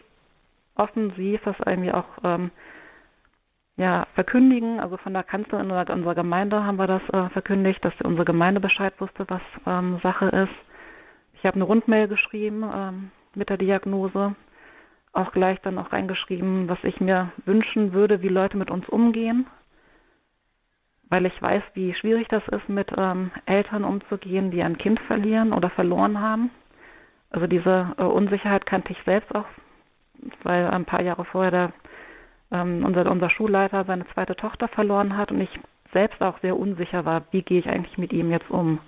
[0.74, 2.50] offensiv das irgendwie auch ähm,
[3.80, 4.78] ja, verkündigen.
[4.78, 8.92] Also von der Kanzlerin unserer Gemeinde haben wir das äh, verkündigt, dass unsere Gemeinde Bescheid
[9.00, 10.54] wusste, was ähm, Sache ist.
[11.32, 14.34] Ich habe eine Rundmail geschrieben, ähm, mit der Diagnose.
[15.14, 19.46] Auch gleich dann auch reingeschrieben, was ich mir wünschen würde, wie Leute mit uns umgehen.
[21.08, 25.54] Weil ich weiß, wie schwierig das ist, mit ähm, Eltern umzugehen, die ein Kind verlieren
[25.54, 26.50] oder verloren haben.
[27.30, 29.46] Also diese äh, Unsicherheit kannte ich selbst auch,
[30.42, 31.72] weil ein paar Jahre vorher der,
[32.50, 35.60] ähm, unser, unser Schulleiter seine zweite Tochter verloren hat und ich
[35.92, 38.78] selbst auch sehr unsicher war, wie gehe ich eigentlich mit ihm jetzt um.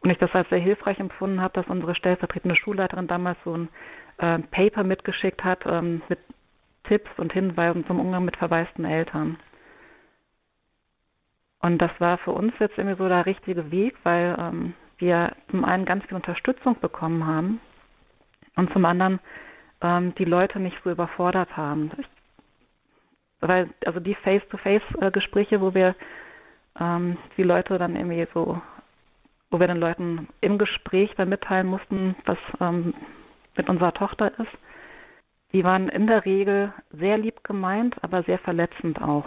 [0.00, 3.68] Und ich das als sehr hilfreich empfunden habe, dass unsere stellvertretende Schulleiterin damals so ein
[4.18, 6.18] äh, Paper mitgeschickt hat ähm, mit
[6.84, 9.38] Tipps und Hinweisen zum Umgang mit verwaisten Eltern.
[11.60, 15.64] Und das war für uns jetzt irgendwie so der richtige Weg, weil ähm, wir zum
[15.64, 17.60] einen ganz viel Unterstützung bekommen haben
[18.56, 19.20] und zum anderen
[19.80, 21.92] ähm, die Leute nicht so überfordert haben.
[21.98, 22.06] Ich,
[23.42, 25.94] weil also die Face-to-Face-Gespräche, wo wir
[26.80, 28.60] ähm, die Leute dann irgendwie so
[29.52, 32.94] wo wir den Leuten im Gespräch dann mitteilen mussten, was ähm,
[33.54, 34.50] mit unserer Tochter ist.
[35.52, 39.26] Die waren in der Regel sehr lieb gemeint, aber sehr verletzend auch.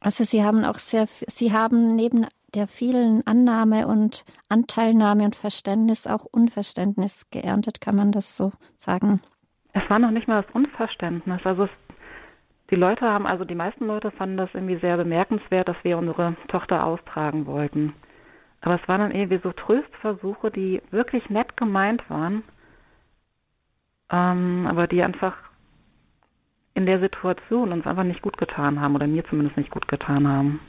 [0.00, 6.06] Also Sie haben auch sehr, Sie haben neben der vielen Annahme und Anteilnahme und Verständnis
[6.06, 9.20] auch Unverständnis geerntet, kann man das so sagen?
[9.72, 11.40] Es war noch nicht mal das Unverständnis.
[11.44, 11.70] Also es,
[12.70, 16.34] die Leute haben, also die meisten Leute fanden das irgendwie sehr bemerkenswert, dass wir unsere
[16.48, 17.94] Tochter austragen wollten.
[18.60, 22.42] Aber es waren dann irgendwie so Tröstversuche, die wirklich nett gemeint waren,
[24.10, 25.36] ähm, aber die einfach
[26.74, 30.28] in der Situation uns einfach nicht gut getan haben oder mir zumindest nicht gut getan
[30.28, 30.60] haben.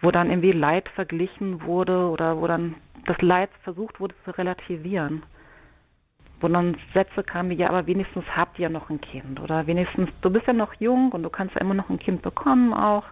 [0.00, 5.22] Wo dann irgendwie Leid verglichen wurde oder wo dann das Leid versucht wurde zu relativieren.
[6.40, 10.08] Wo dann Sätze kamen wie, ja, aber wenigstens habt ihr noch ein Kind oder wenigstens,
[10.22, 13.04] du bist ja noch jung und du kannst ja immer noch ein Kind bekommen auch.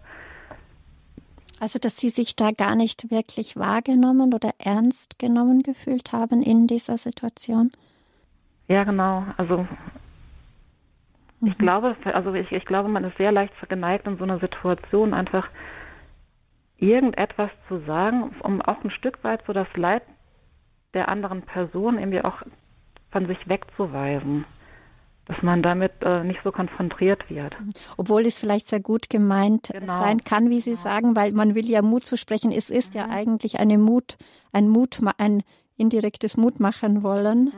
[1.60, 6.66] Also, dass Sie sich da gar nicht wirklich wahrgenommen oder ernst genommen gefühlt haben in
[6.66, 7.72] dieser Situation?
[8.68, 9.24] Ja, genau.
[9.36, 9.66] Also
[11.40, 11.48] mhm.
[11.48, 15.14] ich glaube, also ich, ich glaube, man ist sehr leicht geneigt in so einer Situation
[15.14, 15.48] einfach
[16.76, 20.02] irgendetwas zu sagen, um auch ein Stück weit so das Leid
[20.94, 22.42] der anderen Person irgendwie auch
[23.10, 24.44] von sich wegzuweisen
[25.28, 27.54] dass man damit äh, nicht so konfrontiert wird.
[27.98, 29.98] Obwohl es vielleicht sehr gut gemeint genau.
[29.98, 30.82] sein kann, wie Sie genau.
[30.82, 32.50] sagen, weil man will ja Mut zu sprechen.
[32.50, 33.00] Es ist mhm.
[33.00, 34.16] ja eigentlich eine Mut,
[34.52, 35.42] ein Mut, ein
[35.76, 37.52] indirektes Mut machen wollen.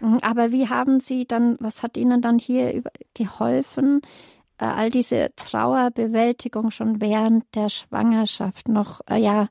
[0.00, 0.08] Mhm.
[0.08, 0.18] mhm.
[0.22, 4.00] Aber wie haben Sie dann, was hat Ihnen dann hier geholfen,
[4.56, 9.48] äh, all diese Trauerbewältigung schon während der Schwangerschaft noch, äh, ja,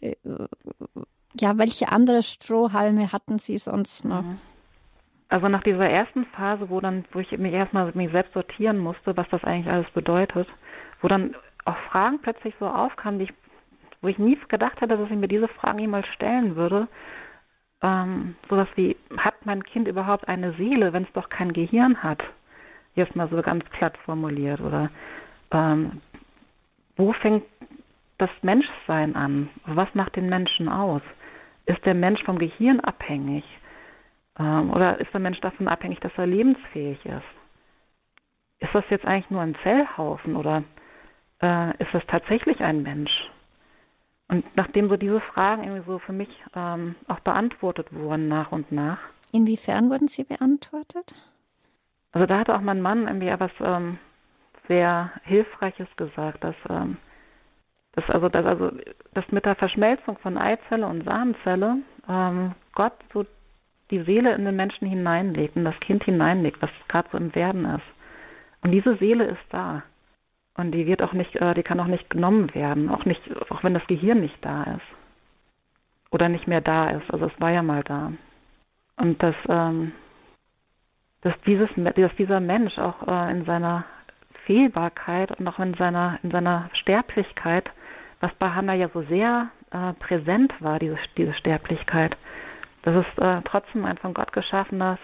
[0.00, 0.14] äh,
[1.40, 4.22] ja, welche andere Strohhalme hatten Sie sonst noch?
[4.22, 4.38] Mhm.
[5.28, 9.16] Also nach dieser ersten Phase, wo dann, wo ich mich erstmal mir selbst sortieren musste,
[9.16, 10.46] was das eigentlich alles bedeutet,
[11.00, 13.34] wo dann auch Fragen plötzlich so aufkamen, die ich,
[14.02, 16.86] wo ich nie gedacht hätte, dass ich mir diese Fragen jemals stellen würde,
[17.82, 22.22] ähm, sowas wie, hat mein Kind überhaupt eine Seele, wenn es doch kein Gehirn hat?
[22.94, 24.60] Jetzt mal so ganz platt formuliert.
[24.60, 24.90] Oder
[25.50, 26.02] ähm,
[26.96, 27.44] wo fängt
[28.18, 29.48] das Menschsein an?
[29.64, 31.02] Was macht den Menschen aus?
[31.66, 33.44] Ist der Mensch vom Gehirn abhängig?
[34.38, 37.22] Ähm, oder ist der Mensch davon abhängig, dass er lebensfähig ist?
[38.60, 40.64] Ist das jetzt eigentlich nur ein Zellhaufen oder
[41.42, 43.30] äh, ist das tatsächlich ein Mensch?
[44.28, 48.72] Und nachdem so diese Fragen irgendwie so für mich ähm, auch beantwortet wurden nach und
[48.72, 48.98] nach.
[49.32, 51.14] Inwiefern wurden sie beantwortet?
[52.12, 53.98] Also da hatte auch mein Mann irgendwie etwas ähm,
[54.68, 56.96] sehr Hilfreiches gesagt, dass, ähm,
[57.92, 58.70] dass also, dass also
[59.14, 61.78] dass mit der Verschmelzung von Eizelle und Samenzelle
[62.08, 63.26] ähm, Gott so
[63.90, 67.66] die Seele in den Menschen hineinlegt, in das Kind hineinlegt, was gerade so im Werden
[67.66, 67.84] ist.
[68.62, 69.82] Und diese Seele ist da.
[70.54, 73.62] Und die wird auch nicht, äh, die kann auch nicht genommen werden, auch nicht, auch
[73.62, 74.86] wenn das Gehirn nicht da ist.
[76.10, 77.10] Oder nicht mehr da ist.
[77.12, 78.12] Also es war ja mal da.
[78.96, 79.92] Und dass, ähm,
[81.22, 83.84] dass dieses, dass dieser Mensch auch äh, in seiner
[84.44, 87.70] Fehlbarkeit und auch in seiner, in seiner Sterblichkeit,
[88.22, 92.16] was bei Hannah ja so sehr äh, präsent war, diese, diese Sterblichkeit,
[92.82, 94.98] dass es äh, trotzdem ein von Gott geschaffenes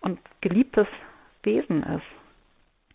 [0.00, 0.86] und geliebtes
[1.42, 2.04] Wesen ist.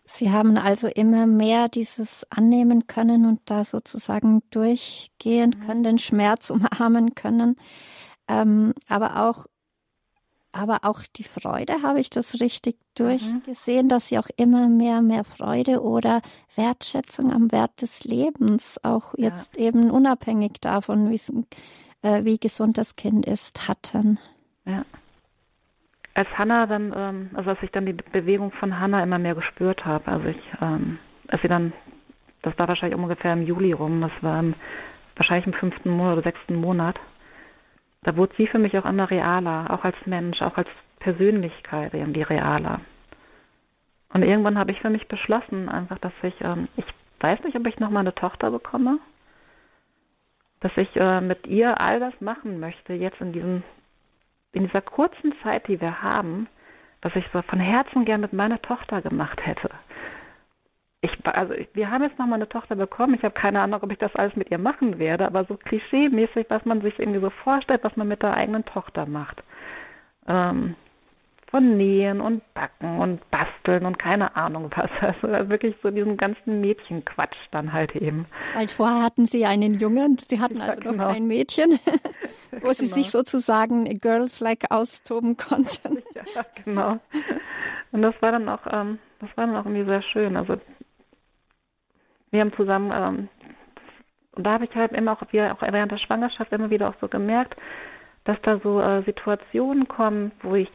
[0.10, 5.66] Sie haben also immer mehr dieses annehmen können und da sozusagen durchgehen mhm.
[5.66, 7.58] können, den Schmerz umarmen können.
[8.30, 9.48] Ähm, aber auch,
[10.52, 13.04] aber auch die Freude, habe ich das richtig mhm.
[13.04, 13.90] durchgesehen, mhm.
[13.90, 16.22] dass sie auch immer mehr, mehr Freude oder
[16.56, 19.68] Wertschätzung am Wert des Lebens, auch jetzt ja.
[19.68, 21.12] eben unabhängig davon,
[22.02, 24.20] äh, wie gesund das Kind ist, hatten.
[24.66, 24.84] Ja
[26.18, 29.86] als Hannah dann, ähm, also als ich dann die Bewegung von Hannah immer mehr gespürt
[29.86, 31.74] habe, also ich, ähm, als sie dann,
[32.42, 34.56] das war wahrscheinlich ungefähr im Juli rum, das war im,
[35.16, 37.00] wahrscheinlich im fünften Monat oder sechsten Monat,
[38.08, 42.22] da wurde sie für mich auch immer realer, auch als Mensch, auch als Persönlichkeit irgendwie
[42.22, 42.80] realer.
[44.14, 46.86] Und irgendwann habe ich für mich beschlossen, einfach, dass ich, ähm, ich
[47.20, 49.00] weiß nicht, ob ich nochmal eine Tochter bekomme,
[50.62, 53.64] dass ich äh, mit ihr all das machen möchte, jetzt in diesem
[54.54, 56.48] in dieser kurzen Zeit, die wir haben,
[57.02, 59.70] was ich so von Herzen gern mit meiner Tochter gemacht hätte.
[61.02, 63.14] Ich, also wir haben jetzt noch mal eine Tochter bekommen.
[63.14, 66.48] Ich habe keine Ahnung, ob ich das alles mit ihr machen werde, aber so klischee-mäßig,
[66.50, 69.44] was man sich irgendwie so vorstellt, was man mit der eigenen Tochter macht.
[70.28, 70.76] Ähm,
[71.50, 74.90] von Nähen und Backen und Basteln und keine Ahnung was.
[75.02, 78.26] Also wirklich so diesen ganzen Mädchenquatsch dann halt eben.
[78.56, 81.06] Als vorher hatten Sie einen Jungen, Sie hatten also ja, genau.
[81.06, 81.80] noch ein Mädchen,
[82.52, 82.74] wo genau.
[82.74, 86.04] Sie sich sozusagen girls-like austoben konnten.
[86.16, 87.00] Ja, genau.
[87.92, 90.36] Und das war dann auch, ähm, das war dann auch irgendwie sehr schön.
[90.36, 90.58] Also
[92.32, 93.30] wir haben zusammen, ähm,
[94.36, 97.08] da habe ich halt immer auch, wie auch während der Schwangerschaft immer wieder auch so
[97.08, 97.56] gemerkt,
[98.24, 100.70] dass da so äh, Situationen kommen, wo ich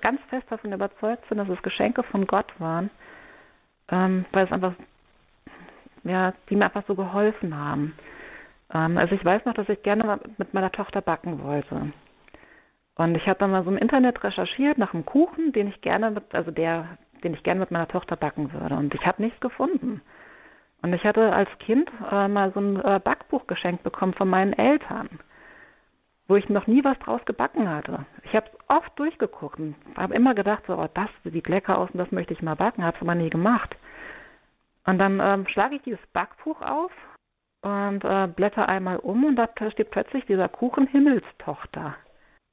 [0.00, 2.90] ganz fest davon überzeugt bin, dass es Geschenke von Gott waren,
[3.88, 4.74] ähm, weil es einfach,
[6.04, 7.94] ja, die mir einfach so geholfen haben.
[8.72, 11.92] Ähm, also ich weiß noch, dass ich gerne mit meiner Tochter backen wollte.
[12.96, 16.10] Und ich habe dann mal so im Internet recherchiert nach einem Kuchen, den ich gerne
[16.10, 18.76] mit, also der, den ich gerne mit meiner Tochter backen würde.
[18.76, 20.00] Und ich habe nichts gefunden.
[20.84, 24.52] Und ich hatte als Kind äh, mal so ein äh, Backbuch geschenkt bekommen von meinen
[24.52, 25.08] Eltern
[26.26, 28.06] wo ich noch nie was draus gebacken hatte.
[28.22, 31.98] Ich habe oft durchgeguckt und habe immer gedacht, so, oh, das sieht lecker aus und
[31.98, 33.76] das möchte ich mal backen, habe es aber nie gemacht.
[34.86, 36.92] Und dann ähm, schlage ich dieses Backbuch auf
[37.62, 41.94] und äh, blätter einmal um und da steht plötzlich dieser Kuchen Himmelstochter.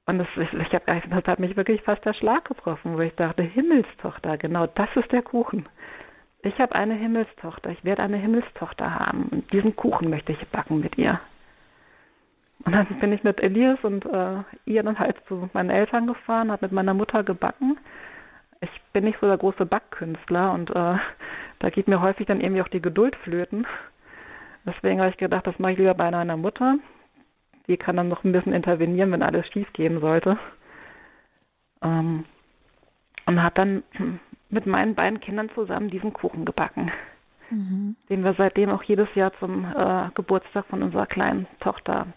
[0.05, 3.15] Und das, ich, ich hab, das hat mich wirklich fast der Schlag getroffen, wo ich
[3.15, 5.67] dachte, Himmelstochter, genau das ist der Kuchen.
[6.43, 10.79] Ich habe eine Himmelstochter, ich werde eine Himmelstochter haben und diesen Kuchen möchte ich backen
[10.79, 11.19] mit ihr.
[12.65, 16.51] Und dann bin ich mit Elias und äh, ihr dann halt zu meinen Eltern gefahren,
[16.51, 17.77] habe mit meiner Mutter gebacken.
[18.59, 20.97] Ich bin nicht so der große Backkünstler und äh,
[21.59, 23.65] da geht mir häufig dann irgendwie auch die Geduld flöten.
[24.65, 26.77] Deswegen habe ich gedacht, das mache ich lieber bei meiner Mutter.
[27.67, 30.37] Die kann dann noch ein bisschen intervenieren, wenn alles schief gehen sollte.
[31.83, 32.25] Ähm,
[33.25, 33.83] und habe dann
[34.51, 36.91] mit meinen beiden Kindern zusammen diesen Kuchen gebacken,
[37.49, 37.95] mhm.
[38.09, 42.07] den wir seitdem auch jedes Jahr zum äh, Geburtstag von unserer kleinen Tochter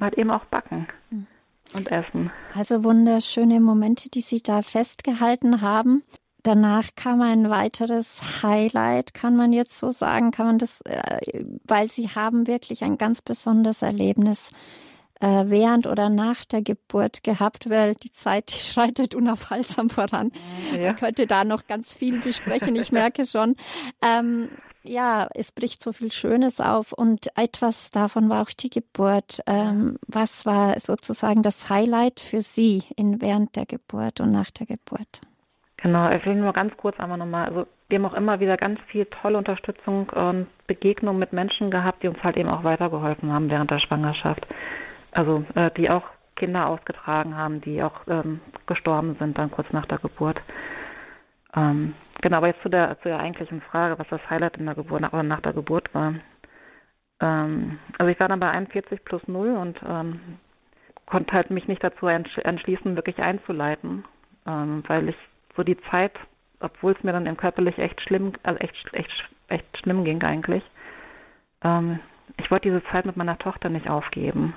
[0.00, 1.26] halt eben auch backen mhm.
[1.74, 2.30] und essen.
[2.54, 6.02] Also wunderschöne Momente, die Sie da festgehalten haben.
[6.42, 11.88] Danach kam ein weiteres Highlight, kann man jetzt so sagen, kann man das, äh, weil
[11.88, 14.50] Sie haben wirklich ein ganz besonderes Erlebnis
[15.22, 20.32] äh, während oder nach der Geburt gehabt, weil die Zeit schreitet unaufhaltsam voran.
[20.72, 20.88] Ja.
[20.88, 23.56] Man könnte da noch ganz viel besprechen, ich merke schon.
[24.02, 24.48] Ähm,
[24.82, 29.40] ja, es bricht so viel Schönes auf und etwas davon war auch die Geburt.
[29.46, 34.66] Ähm, was war sozusagen das Highlight für Sie in, während der Geburt und nach der
[34.66, 35.20] Geburt?
[35.76, 38.80] Genau, ich will nur ganz kurz einmal nochmal, also wir haben auch immer wieder ganz
[38.88, 43.50] viel tolle Unterstützung und Begegnungen mit Menschen gehabt, die uns halt eben auch weitergeholfen haben
[43.50, 44.46] während der Schwangerschaft.
[45.12, 46.04] Also äh, die auch
[46.36, 50.40] Kinder ausgetragen haben, die auch ähm, gestorben sind dann kurz nach der Geburt.
[51.54, 54.74] Ähm, genau, aber jetzt zu der, zu der eigentlichen Frage, was das Highlight in der
[54.74, 56.14] Geburt oder nach der Geburt war.
[57.20, 60.38] Ähm, also ich war dann bei 41 plus 0 und ähm,
[61.06, 64.04] konnte halt mich nicht dazu entschließen, wirklich einzuleiten,
[64.46, 65.16] ähm, weil ich
[65.56, 66.12] so die Zeit,
[66.60, 70.62] obwohl es mir dann körperlich echt schlimm, also echt, echt, echt schlimm ging eigentlich,
[71.62, 72.00] ähm,
[72.38, 74.54] ich wollte diese Zeit mit meiner Tochter nicht aufgeben.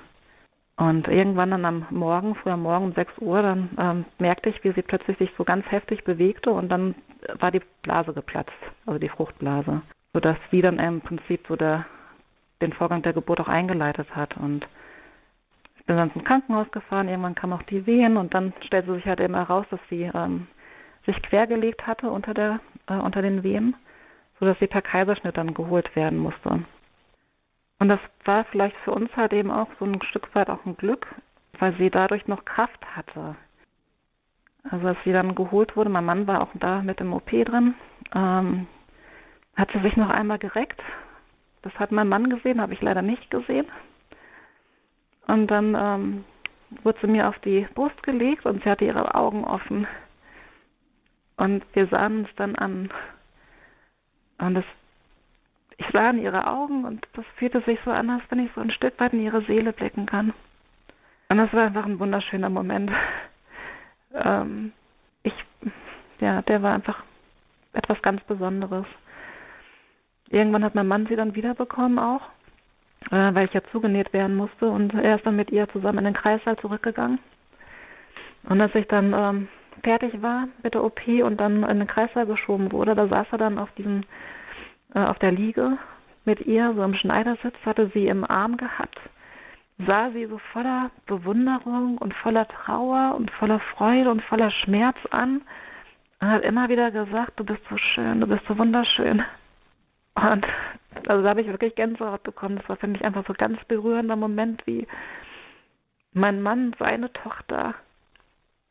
[0.78, 4.62] Und irgendwann dann am Morgen, früh am Morgen um 6 Uhr, dann ähm, merkte ich,
[4.64, 6.96] wie sie plötzlich sich so ganz heftig bewegte und dann
[7.40, 8.52] war die Blase geplatzt,
[8.86, 9.82] also die Fruchtblase,
[10.14, 11.86] sodass sie dann im Prinzip so der,
[12.62, 14.36] den Vorgang der Geburt auch eingeleitet hat.
[14.36, 14.68] Und
[15.78, 19.06] ich bin dann ins Krankenhaus gefahren, irgendwann kam auch die Wehen und dann stellte sich
[19.06, 20.48] halt eben heraus, dass sie ähm,
[21.06, 23.76] sich quergelegt hatte unter, der, äh, unter den Wehen,
[24.42, 26.66] sodass sie per Kaiserschnitt dann geholt werden musste.
[27.80, 30.78] Und das war vielleicht für uns halt eben auch so ein Stück weit auch ein
[30.78, 31.08] Glück,
[31.60, 33.36] weil sie dadurch noch Kraft hatte.
[34.70, 37.76] Also als sie dann geholt wurde, mein Mann war auch da mit im OP drin,
[38.16, 38.68] ähm,
[39.56, 40.82] hat sie sich noch einmal gereckt.
[41.62, 43.68] Das hat mein Mann gesehen, habe ich leider nicht gesehen.
[45.28, 46.26] Und dann ähm,
[46.84, 49.88] wurde sie mir auf die Brust gelegt und sie hatte ihre Augen offen.
[51.38, 52.90] Und wir sahen uns dann an.
[54.38, 54.66] Und das
[55.78, 58.62] ich sah in ihre Augen und das fühlte sich so an, als wenn ich so
[58.62, 60.34] ein Stück weit in ihre Seele blicken kann.
[61.30, 62.92] Und das war einfach ein wunderschöner Moment.
[64.18, 64.72] Ähm,
[65.24, 65.34] ich,
[66.22, 67.04] ja, der war einfach
[67.74, 68.86] etwas ganz Besonderes.
[70.30, 72.22] Irgendwann hat mein Mann sie dann wiederbekommen auch,
[73.12, 76.06] äh, weil ich ja zugenäht werden musste und er ist dann mit ihr zusammen in
[76.06, 77.20] den Kreißsaal zurückgegangen.
[78.48, 79.48] Und als ich dann ähm,
[79.84, 83.38] fertig war mit der OP und dann in den Kreißsaal geschoben wurde, da saß er
[83.38, 84.04] dann auf diesem
[84.94, 85.78] äh, auf der Liege
[86.26, 89.00] mit ihr, so im Schneidersitz, hatte sie im Arm gehabt,
[89.78, 95.42] sah sie so voller Bewunderung und voller Trauer und voller Freude und voller Schmerz an
[96.22, 99.24] und hat immer wieder gesagt, du bist so schön, du bist so wunderschön.
[100.16, 100.48] Und
[101.08, 102.58] also da habe ich wirklich Gänsehaut bekommen.
[102.58, 104.88] Das war für mich einfach so ein ganz berührender Moment, wie
[106.14, 107.76] mein Mann seine Tochter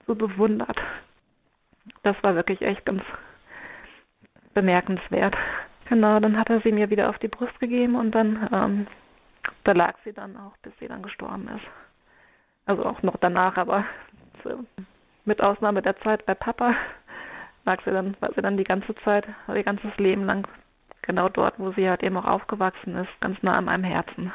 [0.07, 0.81] so bewundert.
[2.03, 3.03] Das war wirklich echt ganz
[4.55, 5.37] bemerkenswert.
[5.89, 8.87] Genau, dann hat er sie mir wieder auf die Brust gegeben und dann, ähm,
[9.65, 11.67] da lag sie dann auch, bis sie dann gestorben ist.
[12.67, 13.85] Also auch noch danach, aber
[15.25, 16.75] mit Ausnahme der Zeit bei Papa
[17.67, 20.47] lag sie dann, war sie dann die ganze Zeit, ihr ganzes Leben lang
[21.03, 24.33] genau dort, wo sie halt eben auch aufgewachsen ist, ganz nah an meinem Herzen.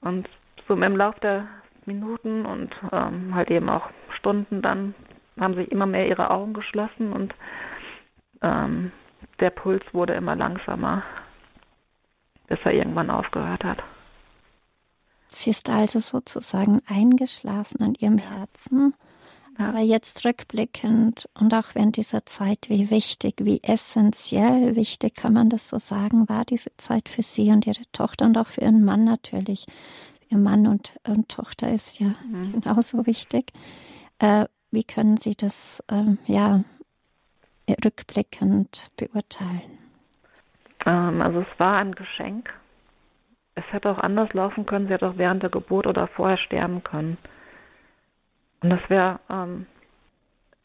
[0.00, 0.28] Und
[0.66, 1.46] so im Lauf der
[1.86, 4.94] Minuten und ähm, halt eben auch Stunden dann
[5.40, 7.34] haben sich immer mehr ihre Augen geschlossen und
[8.42, 8.92] ähm,
[9.40, 11.02] der Puls wurde immer langsamer,
[12.46, 13.82] bis er irgendwann aufgehört hat.
[15.30, 18.94] Sie ist also sozusagen eingeschlafen an ihrem Herzen.
[19.60, 25.50] Aber jetzt rückblickend und auch während dieser Zeit, wie wichtig, wie essentiell wichtig, kann man
[25.50, 28.84] das so sagen, war diese Zeit für Sie und Ihre Tochter und auch für Ihren
[28.84, 29.66] Mann natürlich.
[30.30, 32.60] Ihr Mann und, und Tochter ist ja mhm.
[32.60, 33.52] genauso wichtig.
[34.20, 36.62] Äh, wie können Sie das ähm, ja
[37.84, 39.78] rückblickend beurteilen?
[40.86, 42.52] Ähm, also es war ein Geschenk.
[43.54, 44.86] Es hätte auch anders laufen können.
[44.86, 47.18] Sie hätte auch während der Geburt oder vorher sterben können.
[48.62, 49.66] Und das wäre, ähm,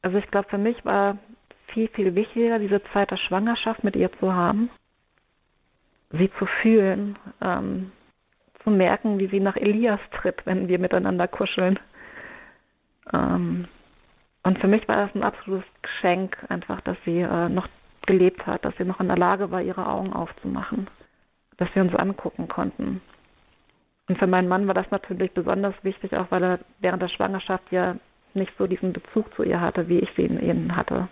[0.01, 1.17] also ich glaube, für mich war
[1.67, 4.69] viel, viel wichtiger, diese Zeit der Schwangerschaft mit ihr zu haben,
[6.11, 7.91] sie zu fühlen, ähm,
[8.63, 11.79] zu merken, wie sie nach Elias tritt, wenn wir miteinander kuscheln.
[13.11, 13.67] Ähm,
[14.43, 17.67] und für mich war das ein absolutes Geschenk, einfach, dass sie äh, noch
[18.05, 20.87] gelebt hat, dass sie noch in der Lage war, ihre Augen aufzumachen,
[21.57, 23.01] dass wir uns angucken konnten.
[24.09, 27.71] Und für meinen Mann war das natürlich besonders wichtig, auch weil er während der Schwangerschaft
[27.71, 27.95] ja
[28.33, 31.07] nicht so diesen Bezug zu ihr hatte, wie ich sie in ihnen hatte.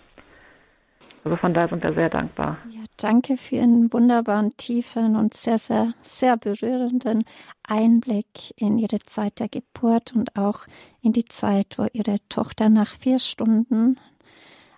[1.23, 2.57] Also von daher sind wir sehr dankbar.
[2.71, 7.23] Ja, danke für Ihren wunderbaren, tiefen und sehr, sehr, sehr berührenden
[7.67, 10.65] Einblick in Ihre Zeit der Geburt und auch
[11.01, 13.97] in die Zeit, wo Ihre Tochter nach vier Stunden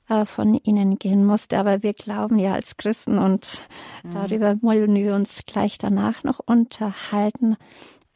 [0.09, 1.57] äh, von Ihnen gehen musste.
[1.57, 3.59] Aber wir glauben ja als Christen und
[4.03, 4.11] mhm.
[4.11, 7.55] darüber wollen wir uns gleich danach noch unterhalten,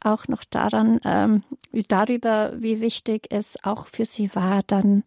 [0.00, 1.42] auch noch daran, ähm,
[1.88, 5.02] darüber, wie wichtig es auch für sie war, dann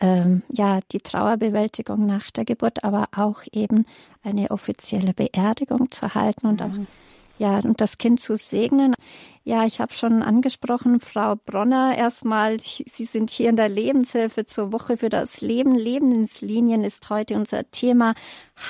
[0.00, 3.86] ähm, ja die Trauerbewältigung nach der Geburt, aber auch eben
[4.22, 6.66] eine offizielle Beerdigung zu halten und mhm.
[6.66, 6.86] auch
[7.38, 8.94] ja, und das Kind zu segnen.
[9.44, 14.72] Ja, ich habe schon angesprochen, Frau Bronner, erstmal, Sie sind hier in der Lebenshilfe zur
[14.72, 15.74] Woche für das Leben.
[15.74, 18.14] Lebenslinien ist heute unser Thema.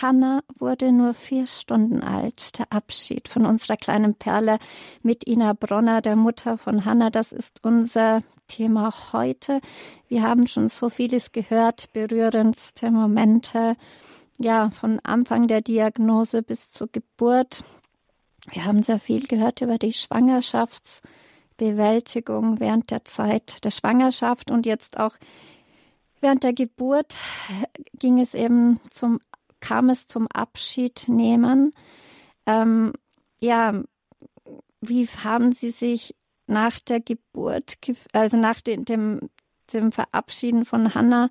[0.03, 2.59] Hanna wurde nur vier Stunden alt.
[2.59, 4.59] Der Abschied von unserer kleinen Perle
[5.03, 9.61] mit Ina Bronner, der Mutter von Hanna, das ist unser Thema heute.
[10.09, 13.77] Wir haben schon so vieles gehört, berührendste Momente,
[14.39, 17.65] ja, von Anfang der Diagnose bis zur Geburt.
[18.53, 24.99] Wir haben sehr viel gehört über die Schwangerschaftsbewältigung während der Zeit der Schwangerschaft und jetzt
[24.99, 25.17] auch
[26.21, 27.17] während der Geburt
[27.99, 29.21] ging es eben zum,
[29.61, 31.73] kam es zum Abschied nehmen.
[32.47, 32.93] Ähm,
[33.41, 33.83] ja,
[34.81, 36.15] wie haben Sie sich
[36.47, 37.79] nach der Geburt,
[38.13, 39.21] also nach dem, dem,
[39.73, 41.29] dem Verabschieden von Hannah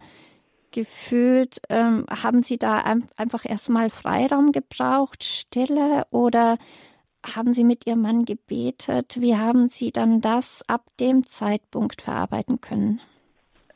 [0.72, 1.61] gefühlt?
[1.70, 2.84] Ähm, haben Sie da
[3.16, 6.57] einfach erstmal Freiraum gebraucht, Stille oder
[7.36, 9.19] haben Sie mit Ihrem Mann gebetet?
[9.19, 13.01] Wie haben Sie dann das ab dem Zeitpunkt verarbeiten können?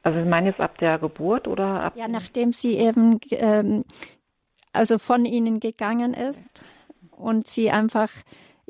[0.03, 1.93] Also ich meine jetzt ab der Geburt oder ab?
[1.95, 3.83] Ja, nachdem sie eben ähm,
[4.71, 6.63] also von Ihnen gegangen ist
[7.11, 8.09] und Sie einfach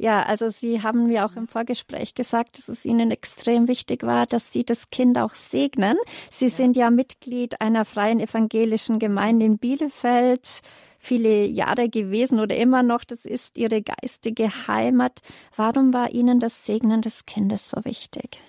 [0.01, 4.25] ja, also Sie haben mir auch im Vorgespräch gesagt, dass es Ihnen extrem wichtig war,
[4.27, 5.97] dass Sie das Kind auch segnen.
[6.31, 6.51] Sie ja.
[6.51, 10.61] sind ja Mitglied einer freien evangelischen Gemeinde in Bielefeld
[10.99, 13.03] viele Jahre gewesen oder immer noch.
[13.03, 15.21] Das ist Ihre geistige Heimat.
[15.55, 18.39] Warum war Ihnen das Segnen des Kindes so wichtig?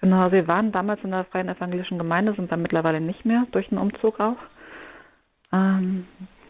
[0.00, 3.68] Genau, wir waren damals in der freien evangelischen Gemeinde, sind dann mittlerweile nicht mehr durch
[3.68, 4.38] den Umzug auch.
[5.52, 6.06] Ähm,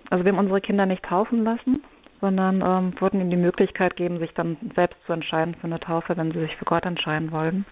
[0.09, 1.83] also wir haben unsere Kinder nicht taufen lassen,
[2.21, 6.17] sondern ähm, wollten ihnen die Möglichkeit geben, sich dann selbst zu entscheiden für eine Taufe,
[6.17, 7.67] wenn sie sich für Gott entscheiden wollen.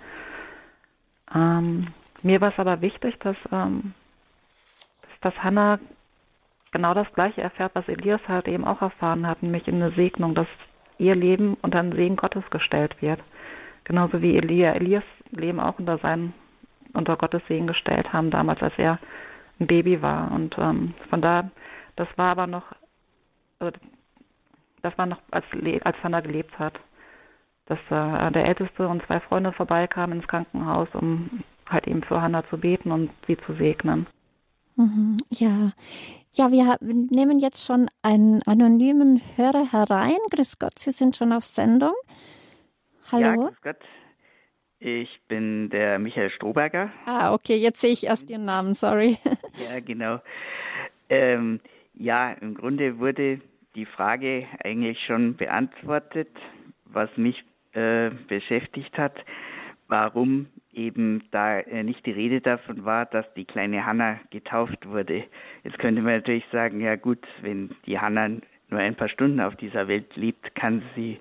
[1.32, 1.88] Ähm,
[2.22, 3.94] mir war es aber wichtig, dass, ähm,
[5.20, 5.78] dass Hannah
[6.72, 10.34] genau das Gleiche erfährt, was Elias halt eben auch erfahren hat, nämlich in eine Segnung,
[10.34, 10.48] dass
[10.98, 13.20] ihr Leben unter den Segen Gottes gestellt wird.
[13.84, 16.34] Genauso wie Elia, Elias Leben auch unter seinen,
[16.92, 18.98] unter Gottes Segen gestellt haben, damals, als er
[19.60, 20.30] ein Baby war.
[20.32, 21.50] Und ähm, von da,
[21.96, 22.64] das war aber noch,
[23.58, 23.78] also
[24.82, 25.44] das war noch, als,
[25.84, 26.80] als Hannah gelebt hat,
[27.66, 32.48] dass äh, der Älteste und zwei Freunde vorbeikamen ins Krankenhaus, um halt eben für Hannah
[32.48, 34.06] zu beten und sie zu segnen.
[34.76, 35.72] Mhm, ja.
[36.34, 40.18] Ja, wir nehmen jetzt schon einen anonymen Hörer herein.
[40.30, 41.94] Grüß Gott, Sie sind schon auf Sendung.
[43.10, 43.24] Hallo.
[43.24, 43.78] Ja, grüß Gott.
[44.80, 46.92] Ich bin der Michael Strohberger.
[47.04, 49.16] Ah, okay, jetzt sehe ich erst Ihren Namen, sorry.
[49.68, 50.20] Ja, genau.
[51.08, 51.60] Ähm,
[51.94, 53.40] ja, im Grunde wurde
[53.74, 56.28] die Frage eigentlich schon beantwortet,
[56.84, 59.14] was mich äh, beschäftigt hat,
[59.88, 60.46] warum
[60.78, 65.24] eben da äh, nicht die Rede davon war, dass die kleine Hanna getauft wurde.
[65.64, 68.28] Jetzt könnte man natürlich sagen, ja gut, wenn die Hanna
[68.70, 71.18] nur ein paar Stunden auf dieser Welt lebt, kann sie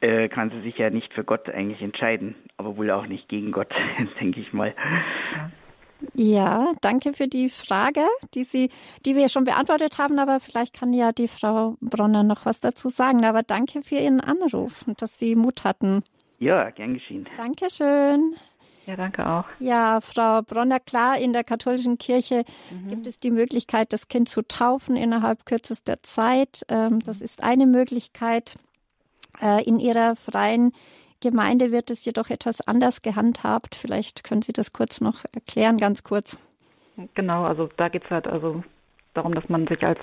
[0.00, 3.52] äh, kann sie sich ja nicht für Gott eigentlich entscheiden, aber wohl auch nicht gegen
[3.52, 3.72] Gott,
[4.20, 4.74] denke ich mal.
[6.14, 8.00] Ja, danke für die Frage,
[8.34, 8.70] die Sie,
[9.04, 12.88] die wir schon beantwortet haben, aber vielleicht kann ja die Frau Bronner noch was dazu
[12.88, 13.24] sagen.
[13.26, 16.02] Aber danke für Ihren Anruf und dass Sie Mut hatten.
[16.38, 17.28] Ja, gern geschehen.
[17.36, 18.34] Dankeschön.
[18.86, 19.44] Ja, danke auch.
[19.58, 22.88] Ja, Frau Bronner, klar, in der katholischen Kirche mhm.
[22.88, 26.62] gibt es die Möglichkeit, das Kind zu taufen innerhalb kürzester Zeit.
[26.68, 28.56] Ähm, das ist eine Möglichkeit.
[29.40, 30.72] Äh, in Ihrer freien
[31.20, 33.74] Gemeinde wird es jedoch etwas anders gehandhabt.
[33.74, 36.38] Vielleicht können Sie das kurz noch erklären, ganz kurz.
[37.14, 38.62] Genau, also da geht es halt also
[39.14, 39.98] darum, dass man sich als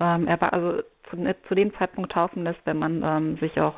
[0.00, 3.74] ähm, also zu, zu, dem Zeitpunkt taufen lässt, wenn man ähm, sich auch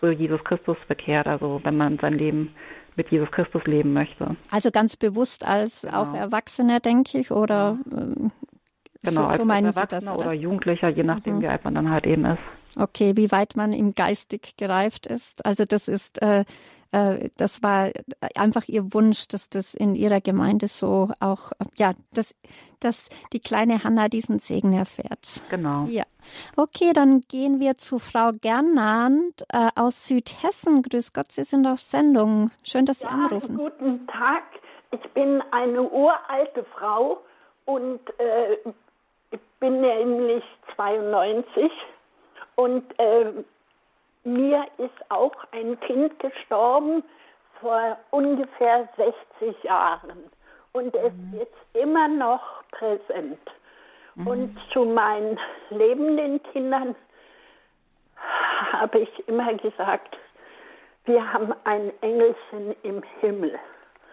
[0.00, 2.54] zu Jesus Christus bekehrt, also wenn man sein Leben
[2.98, 4.36] mit Jesus Christus leben möchte.
[4.50, 6.02] Also ganz bewusst als genau.
[6.02, 8.30] auch Erwachsener, denke ich, oder ähm,
[9.02, 10.26] genau, so, als so meinen Erwachsener Sie das, oder?
[10.26, 11.42] oder Jugendlicher, je nachdem, mhm.
[11.42, 12.38] wie alt man dann halt eben ist.
[12.78, 15.44] Okay, wie weit man im geistig gereift ist.
[15.44, 16.44] Also das ist, äh,
[16.92, 17.90] äh, das war
[18.36, 22.34] einfach ihr Wunsch, dass das in ihrer Gemeinde so auch, ja, dass,
[22.78, 25.42] dass die kleine Hanna diesen Segen erfährt.
[25.50, 25.86] Genau.
[25.86, 26.04] Ja.
[26.56, 30.82] Okay, dann gehen wir zu Frau Gernand äh, aus Südhessen.
[30.82, 32.52] Grüß Gott, Sie sind auf Sendung.
[32.62, 33.56] Schön, dass Sie ja, anrufen.
[33.56, 34.44] Guten Tag.
[34.92, 37.18] Ich bin eine uralte Frau
[37.64, 38.56] und äh,
[39.32, 40.44] ich bin nämlich
[40.76, 41.70] 92
[42.58, 43.32] und äh,
[44.24, 47.04] mir ist auch ein Kind gestorben
[47.60, 48.88] vor ungefähr
[49.40, 50.28] 60 Jahren.
[50.72, 51.40] Und es mhm.
[51.40, 52.42] ist immer noch
[52.72, 53.38] präsent.
[54.16, 54.26] Mhm.
[54.26, 55.38] Und zu meinen
[55.70, 56.96] lebenden Kindern
[58.72, 60.16] habe ich immer gesagt,
[61.04, 63.56] wir haben ein Engelchen im Himmel.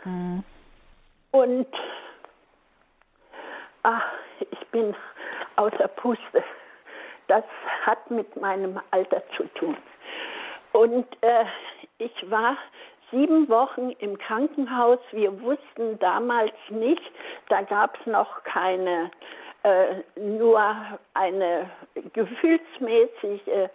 [0.03, 0.43] Mhm.
[1.31, 1.67] Und
[3.81, 4.05] ach,
[4.39, 4.95] ich bin
[5.55, 6.43] außer Puste.
[7.28, 7.43] Das
[7.86, 9.78] hat mit meinem Alter zu tun.
[10.73, 11.45] Und äh,
[11.97, 12.57] ich war
[13.11, 14.99] sieben Wochen im Krankenhaus.
[15.11, 17.01] Wir wussten damals nicht,
[17.49, 19.09] da gab es noch keine,
[19.63, 20.61] äh, nur
[21.13, 21.69] eine
[22.13, 23.69] gefühlsmäßige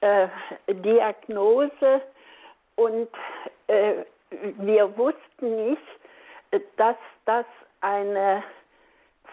[0.00, 0.28] äh,
[0.68, 2.00] Diagnose.
[2.76, 3.08] Und
[3.66, 5.82] äh, wir wussten nicht,
[6.76, 6.96] dass
[7.26, 7.46] das
[7.80, 8.42] eine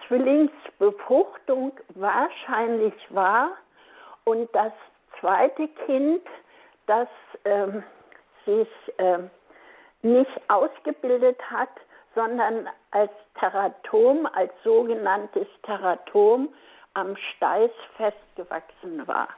[0.08, 3.52] Zwillingsbefruchtung wahrscheinlich war
[4.26, 4.72] und das
[5.20, 6.22] zweite Kind,
[6.88, 7.08] das
[7.46, 7.84] ähm,
[8.46, 8.68] sich
[8.98, 9.30] ähm,
[10.02, 11.70] nicht ausgebildet hat,
[12.16, 16.54] sondern als Teratom, als sogenanntes Teratom
[16.94, 19.30] am Steiß festgewachsen war.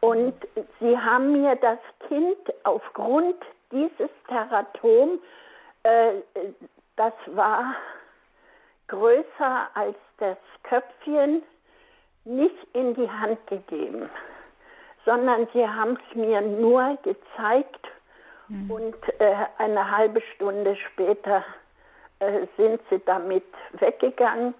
[0.00, 0.34] Und
[0.80, 3.36] sie haben mir das Kind aufgrund
[3.70, 5.20] dieses Teratom,
[5.84, 6.14] äh,
[6.96, 7.74] das war
[8.88, 11.42] größer als das Köpfchen,
[12.24, 14.08] nicht in die Hand gegeben,
[15.04, 17.88] sondern sie haben es mir nur gezeigt
[18.48, 18.70] mhm.
[18.70, 21.44] und äh, eine halbe Stunde später
[22.20, 24.54] äh, sind sie damit weggegangen.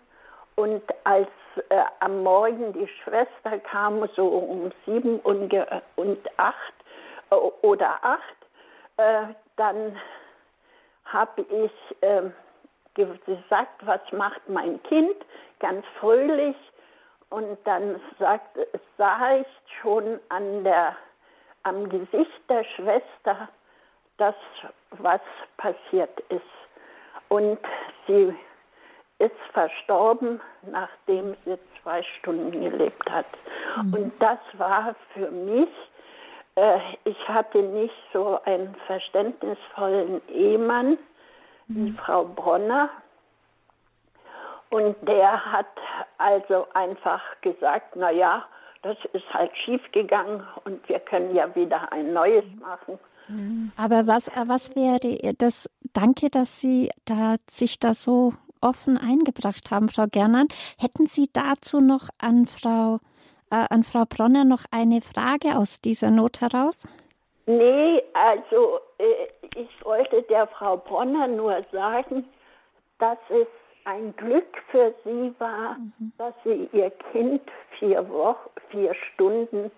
[0.57, 1.29] Und als
[1.71, 5.55] äh, am Morgen die Schwester kam, so um sieben und,
[5.97, 6.75] und acht
[7.31, 8.37] äh, oder acht,
[8.99, 9.97] äh, dann
[11.05, 12.33] habe ich ähm,
[12.95, 15.17] gesagt, was macht mein Kind,
[15.61, 16.57] ganz fröhlich.
[17.33, 18.59] Und dann sagt,
[18.99, 19.47] sah ich
[19.81, 20.95] schon an der,
[21.63, 23.49] am Gesicht der Schwester
[24.19, 24.35] das,
[24.91, 25.23] was
[25.57, 26.43] passiert ist.
[27.31, 27.59] Und
[28.07, 28.37] sie
[29.19, 33.25] ist verstorben, nachdem sie zwei Stunden gelebt hat.
[33.77, 33.95] Mhm.
[33.95, 35.71] Und das war für mich,
[36.57, 40.99] äh, ich hatte nicht so einen verständnisvollen Ehemann
[41.69, 41.97] wie mhm.
[41.97, 42.91] Frau Bronner.
[44.69, 45.67] Und der hat
[46.23, 48.45] also einfach gesagt, na ja,
[48.83, 52.99] das ist halt schiefgegangen und wir können ja wieder ein neues machen.
[53.77, 55.71] Aber was, was wäre das?
[55.93, 60.53] Danke, dass Sie da sich da so offen eingebracht haben, Frau Gernand.
[60.79, 62.99] Hätten Sie dazu noch an Frau,
[63.51, 66.87] äh, an Frau Bronner noch eine Frage aus dieser Not heraus?
[67.47, 72.25] Nee, also äh, ich wollte der Frau Bronner nur sagen,
[72.99, 73.47] dass es
[73.85, 76.13] ein Glück für sie war, mhm.
[76.19, 77.43] dass sie ihr Kind
[77.79, 79.71] vier Wochen, vier Stunden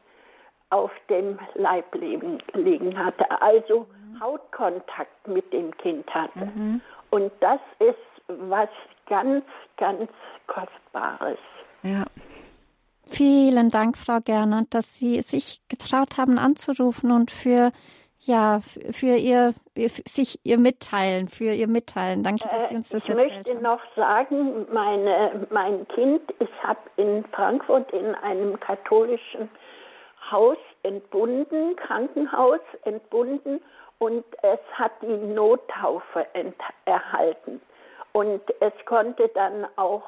[0.71, 4.21] auf dem Leib liegen, liegen hatte, also mhm.
[4.21, 6.47] Hautkontakt mit dem Kind hatte.
[6.47, 6.81] Mhm.
[7.11, 7.97] Und das ist
[8.29, 8.69] was
[9.07, 9.45] ganz,
[9.77, 10.11] ganz
[10.47, 11.39] Kostbares.
[11.83, 12.05] Ja.
[13.07, 17.71] Vielen Dank, Frau Gernand, dass Sie sich getraut haben anzurufen und für
[18.27, 18.61] ja,
[18.93, 19.55] für ihr,
[20.07, 22.23] sich ihr Mitteilen, für ihr Mitteilen.
[22.23, 23.41] Danke, dass Sie uns das ich erzählt haben.
[23.41, 29.51] Ich möchte noch sagen, meine, mein Kind, ich habe in Frankfurt in einem katholischen
[30.31, 33.61] Haus entbunden, Krankenhaus entbunden
[33.99, 36.27] und es hat die Nottaufe
[36.85, 37.61] erhalten.
[38.13, 40.05] Und es konnte dann auch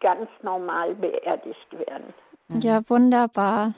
[0.00, 2.14] ganz normal beerdigt werden.
[2.48, 3.74] Ja, wunderbar.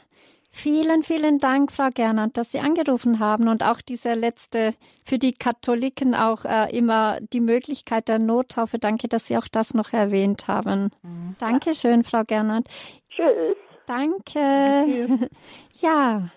[0.52, 4.74] Vielen, vielen Dank, Frau Gernand, dass Sie angerufen haben und auch diese letzte,
[5.04, 8.78] für die Katholiken auch äh, immer die Möglichkeit der Nottaufe.
[8.78, 10.90] Danke, dass Sie auch das noch erwähnt haben.
[11.02, 11.36] Mhm.
[11.38, 12.68] Dankeschön, Frau Gernand.
[13.08, 13.56] Tschüss.
[13.86, 15.28] Danke.
[15.80, 16.28] Ja,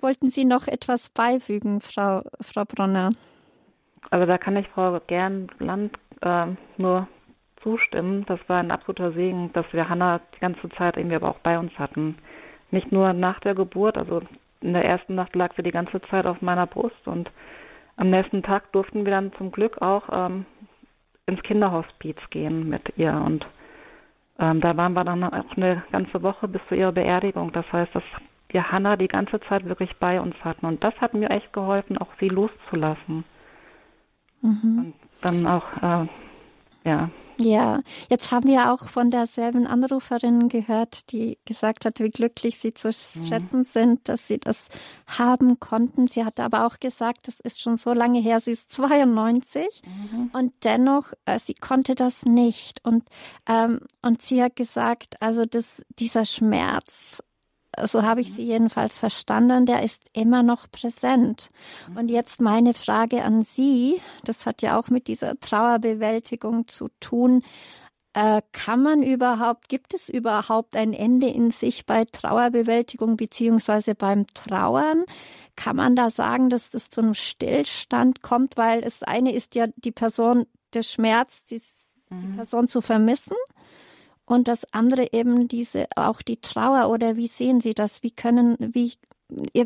[0.00, 3.10] wollten Sie noch etwas beifügen, Frau, Frau Bronner?
[4.10, 7.06] Also da kann ich Frau Gernland äh, nur
[7.62, 8.24] zustimmen.
[8.26, 11.58] Das war ein absoluter Segen, dass wir Hannah die ganze Zeit irgendwie aber auch bei
[11.58, 12.18] uns hatten.
[12.76, 14.20] Nicht nur nach der Geburt, also
[14.60, 17.30] in der ersten Nacht lag sie die ganze Zeit auf meiner Brust und
[17.96, 20.44] am nächsten Tag durften wir dann zum Glück auch ähm,
[21.24, 23.46] ins Kinderhospiz gehen mit ihr und
[24.38, 27.50] ähm, da waren wir dann auch eine ganze Woche bis zu ihrer Beerdigung.
[27.50, 28.04] Das heißt, dass
[28.50, 31.96] wir Hannah die ganze Zeit wirklich bei uns hatten und das hat mir echt geholfen,
[31.96, 33.24] auch sie loszulassen.
[34.42, 34.78] Mhm.
[34.78, 36.06] Und dann auch, äh,
[36.84, 37.08] ja,
[37.38, 42.72] ja, jetzt haben wir auch von derselben Anruferin gehört, die gesagt hat, wie glücklich sie
[42.72, 43.26] zu mhm.
[43.26, 44.68] schätzen sind, dass sie das
[45.06, 46.06] haben konnten.
[46.06, 50.30] Sie hat aber auch gesagt, das ist schon so lange her, sie ist 92 mhm.
[50.32, 52.84] und dennoch, äh, sie konnte das nicht.
[52.84, 53.04] Und,
[53.46, 57.22] ähm, und sie hat gesagt, also das, dieser Schmerz
[57.84, 61.48] so habe ich sie jedenfalls verstanden, der ist immer noch präsent.
[61.94, 67.42] Und jetzt meine Frage an Sie, das hat ja auch mit dieser Trauerbewältigung zu tun.
[68.14, 74.26] Äh, kann man überhaupt, gibt es überhaupt ein Ende in sich bei Trauerbewältigung beziehungsweise beim
[74.28, 75.04] Trauern?
[75.54, 78.56] Kann man da sagen, dass das zu einem Stillstand kommt?
[78.56, 81.60] Weil das eine ist ja die Person, der Schmerz, die,
[82.08, 82.20] mhm.
[82.20, 83.36] die Person zu vermissen.
[84.26, 88.02] Und das andere eben diese, auch die Trauer oder wie sehen Sie das?
[88.02, 88.92] Wie können, wie,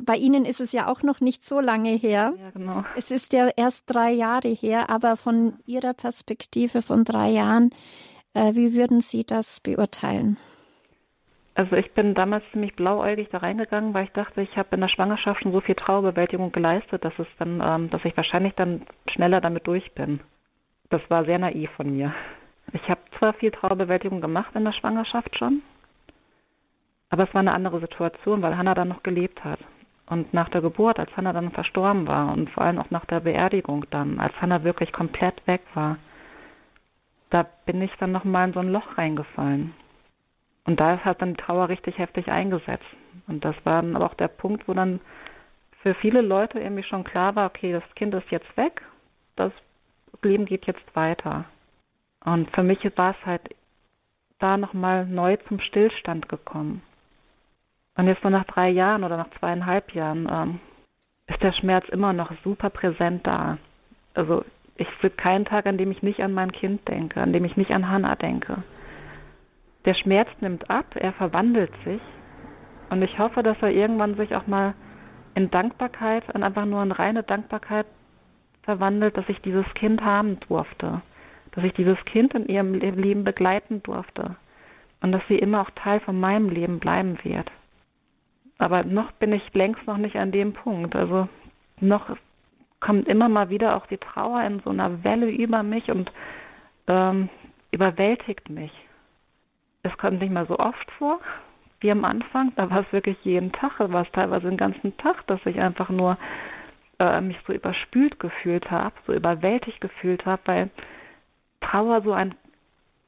[0.02, 2.34] bei Ihnen ist es ja auch noch nicht so lange her.
[2.38, 2.84] Ja, genau.
[2.96, 7.70] Es ist ja erst drei Jahre her, aber von Ihrer Perspektive von drei Jahren,
[8.34, 10.36] äh, wie würden Sie das beurteilen?
[11.54, 14.88] Also ich bin damals ziemlich blauäugig da reingegangen, weil ich dachte, ich habe in der
[14.88, 19.40] Schwangerschaft schon so viel Trauerbewältigung geleistet, dass es dann, ähm, dass ich wahrscheinlich dann schneller
[19.40, 20.20] damit durch bin.
[20.90, 22.14] Das war sehr naiv von mir.
[22.72, 25.62] Ich habe zwar viel Trauerbewältigung gemacht in der Schwangerschaft schon,
[27.10, 29.58] aber es war eine andere Situation, weil Hannah dann noch gelebt hat.
[30.06, 33.20] Und nach der Geburt, als Hannah dann verstorben war und vor allem auch nach der
[33.20, 35.98] Beerdigung dann, als Hannah wirklich komplett weg war,
[37.30, 39.72] da bin ich dann nochmal in so ein Loch reingefallen.
[40.66, 42.86] Und da hat dann die Trauer richtig heftig eingesetzt.
[43.28, 45.00] Und das war dann aber auch der Punkt, wo dann
[45.82, 48.82] für viele Leute irgendwie schon klar war, okay, das Kind ist jetzt weg,
[49.36, 49.52] das
[50.22, 51.44] Leben geht jetzt weiter.
[52.24, 53.54] Und für mich war es halt
[54.38, 56.82] da nochmal neu zum Stillstand gekommen.
[57.96, 60.60] Und jetzt nur nach drei Jahren oder nach zweieinhalb Jahren ähm,
[61.26, 63.58] ist der Schmerz immer noch super präsent da.
[64.14, 64.44] Also
[64.76, 67.56] ich will keinen Tag, an dem ich nicht an mein Kind denke, an dem ich
[67.56, 68.62] nicht an Hannah denke.
[69.84, 72.00] Der Schmerz nimmt ab, er verwandelt sich.
[72.90, 74.74] Und ich hoffe, dass er irgendwann sich auch mal
[75.34, 77.86] in Dankbarkeit, in einfach nur in reine Dankbarkeit
[78.62, 81.02] verwandelt, dass ich dieses Kind haben durfte.
[81.52, 84.36] Dass ich dieses Kind in ihrem Leben begleiten durfte.
[85.00, 87.50] Und dass sie immer auch Teil von meinem Leben bleiben wird.
[88.58, 90.94] Aber noch bin ich längst noch nicht an dem Punkt.
[90.94, 91.28] Also
[91.80, 92.16] noch
[92.80, 96.12] kommt immer mal wieder auch die Trauer in so einer Welle über mich und
[96.88, 97.28] ähm,
[97.70, 98.72] überwältigt mich.
[99.82, 101.20] Es kommt nicht mal so oft vor
[101.80, 102.52] wie am Anfang.
[102.56, 105.88] Da war es wirklich jeden Tag, war es teilweise den ganzen Tag, dass ich einfach
[105.88, 106.18] nur
[106.98, 110.70] äh, mich so überspült gefühlt habe, so überwältigt gefühlt habe, weil
[111.60, 112.34] Trauer so ein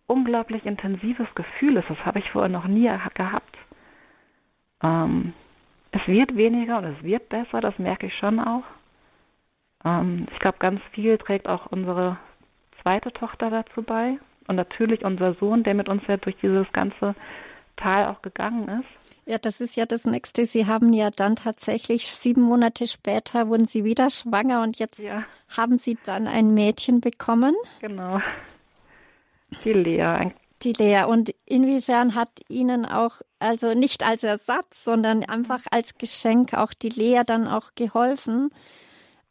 [0.07, 1.89] unglaublich intensives Gefühl ist.
[1.89, 3.57] Das habe ich vorher noch nie gehabt.
[4.83, 5.33] Ähm,
[5.93, 8.65] es wird weniger und es wird besser, das merke ich schon auch.
[9.85, 12.19] Ähm, ich glaube, ganz viel trägt auch unsere
[12.83, 14.19] zweite Tochter dazu bei.
[14.49, 17.15] Und natürlich unser Sohn, der mit uns ja durch dieses ganze
[17.77, 19.02] Tal auch gegangen ist.
[19.25, 20.47] Ja, das ist ja das Nächste.
[20.47, 25.25] Sie haben ja dann tatsächlich sieben Monate später wurden Sie wieder schwanger und jetzt ja.
[25.57, 27.55] haben Sie dann ein Mädchen bekommen.
[27.81, 28.21] Genau.
[29.65, 30.33] Die Lea.
[30.63, 31.05] Die Lea.
[31.05, 36.89] Und inwiefern hat Ihnen auch, also nicht als Ersatz, sondern einfach als Geschenk auch die
[36.89, 38.51] Lea dann auch geholfen,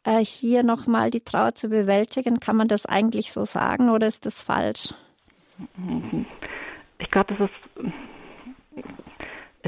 [0.04, 2.40] äh, hier nochmal die Trauer zu bewältigen.
[2.40, 4.94] Kann man das eigentlich so sagen oder ist das falsch?
[6.98, 7.94] Ich glaube, das ist,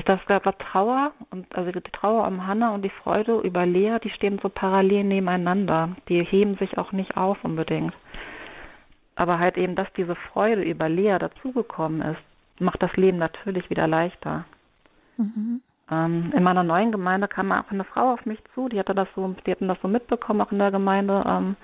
[0.02, 4.10] das glaube, Trauer und also die Trauer um Hannah und die Freude über Lea, die
[4.10, 5.90] stehen so parallel nebeneinander.
[6.08, 7.94] Die heben sich auch nicht auf unbedingt.
[9.14, 12.20] Aber halt eben, dass diese Freude über Lea dazugekommen ist,
[12.58, 14.44] macht das Leben natürlich wieder leichter.
[15.16, 15.60] Mhm.
[15.90, 19.08] Ähm, in meiner neuen Gemeinde kam auch eine Frau auf mich zu, die hatte das
[19.14, 21.56] so, die hatten das so mitbekommen, auch in der Gemeinde, ähm,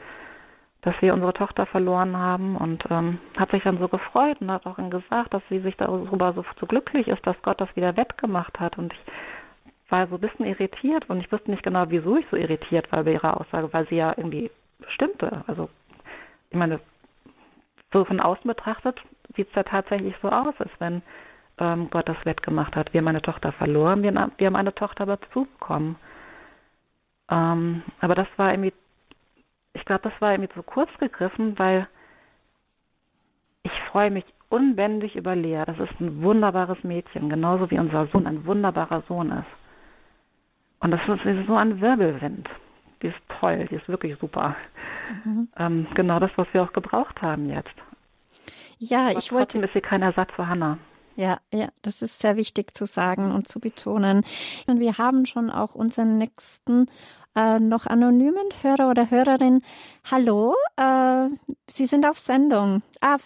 [0.83, 4.67] dass wir unsere Tochter verloren haben und ähm, hat sich dann so gefreut und hat
[4.67, 8.59] auch gesagt, dass sie sich darüber so, so glücklich ist, dass Gott das wieder wettgemacht
[8.59, 8.79] hat.
[8.79, 12.37] Und ich war so ein bisschen irritiert und ich wusste nicht genau, wieso ich so
[12.37, 14.51] irritiert war bei ihrer Aussage, weil sie ja irgendwie
[14.89, 15.45] stimmte.
[15.47, 15.69] Also
[16.51, 16.81] ich meine,
[17.93, 19.01] so von außen betrachtet
[19.37, 21.03] sieht es ja tatsächlich so aus, als wenn
[21.59, 22.93] ähm, Gott das wettgemacht hat.
[22.93, 25.97] Wir haben eine Tochter verloren, wir, wir haben eine Tochter dazu bekommen.
[27.31, 28.73] Ähm, aber das war irgendwie,
[29.73, 31.87] ich glaube, das war irgendwie zu kurz gegriffen, weil
[33.63, 35.63] ich freue mich unbändig über Lea.
[35.67, 39.47] Das ist ein wunderbares Mädchen, genauso wie unser Sohn ein wunderbarer Sohn ist.
[40.81, 42.49] Und das ist so ein Wirbelwind.
[43.03, 44.57] Die ist toll, die ist wirklich super.
[45.25, 45.49] Mhm.
[45.57, 47.75] Ähm, genau das, was wir auch gebraucht haben jetzt.
[48.79, 49.47] Ja, Aber ich wollte.
[49.47, 50.79] Trotzdem ist sie kein Ersatz für Hannah.
[51.17, 54.25] Ja, ja, das ist sehr wichtig zu sagen und zu betonen.
[54.67, 56.87] Und wir haben schon auch unseren nächsten
[57.37, 59.63] äh, noch anonymen Hörer oder Hörerin.
[60.11, 61.29] Hallo, äh,
[61.69, 62.83] Sie sind auf Sendung.
[63.01, 63.19] Ah,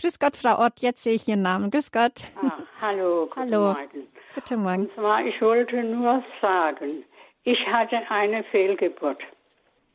[0.00, 1.70] grüß Gott, Frau Ott, jetzt sehe ich Ihren Namen.
[1.70, 2.32] Grüß Gott.
[2.42, 3.72] Ah, hallo, guten hallo.
[3.72, 4.08] Morgen.
[4.34, 4.82] Guten Morgen.
[4.82, 7.04] Und zwar, ich wollte nur sagen,
[7.44, 9.22] ich hatte eine Fehlgeburt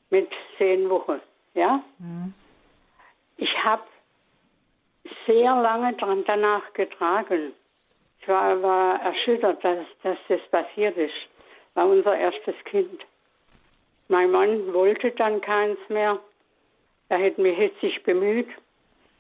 [0.10, 1.20] mit zehn Wochen,
[1.54, 1.84] ja.
[2.00, 2.34] Mhm.
[3.38, 3.84] Ich habe
[5.26, 7.54] sehr lange dran danach getragen.
[8.22, 11.14] Ich war, war erschüttert, dass, dass das passiert ist.
[11.74, 13.02] War unser erstes Kind.
[14.10, 16.20] Mein Mann wollte dann keins mehr.
[17.08, 18.50] Er hätte mich sich bemüht.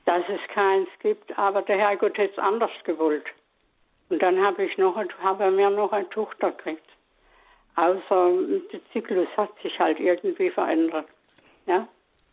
[0.05, 3.25] dass es keins gibt, aber der Herrgott hätte es anders gewollt.
[4.09, 6.89] Und dann habe ich noch, habe er mir noch eine Tochter gekriegt.
[7.75, 8.31] Außer
[8.73, 11.05] der Zyklus hat sich halt irgendwie verändert.
[11.67, 11.87] Ja.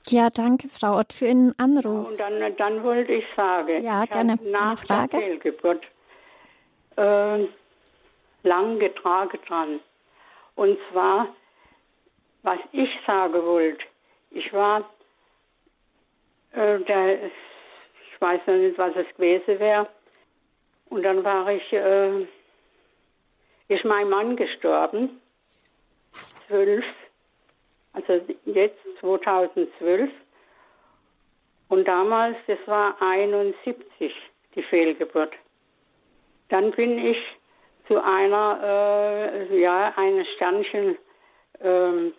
[0.06, 2.08] Ja, danke, Frau Ott, für Ihren Anruf.
[2.08, 4.38] Und dann, dann wollte ich sagen, ja, ich gerne.
[4.44, 5.08] nach Eine Frage?
[5.10, 5.84] der Fehlgeburt
[6.96, 7.46] äh,
[8.42, 9.80] lang getragen dran.
[10.54, 11.28] Und zwar,
[12.46, 13.84] was ich sagen wollte,
[14.30, 14.88] ich war,
[16.52, 19.88] äh, der, ich weiß noch nicht, was es gewesen wäre,
[20.88, 22.22] und dann war ich, äh,
[23.66, 25.20] ist mein Mann gestorben,
[26.46, 26.84] zwölf,
[27.94, 30.08] also jetzt 2012.
[31.68, 34.14] Und damals, das war 71,
[34.54, 35.32] die Fehlgeburt.
[36.48, 37.18] Dann bin ich
[37.88, 40.96] zu einer, äh, ja, eines Sternchen,
[41.60, 42.14] ähm,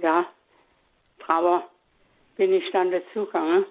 [0.00, 0.26] ja,
[1.20, 1.68] Trauer,
[2.36, 3.64] bin ich dann dazugegangen.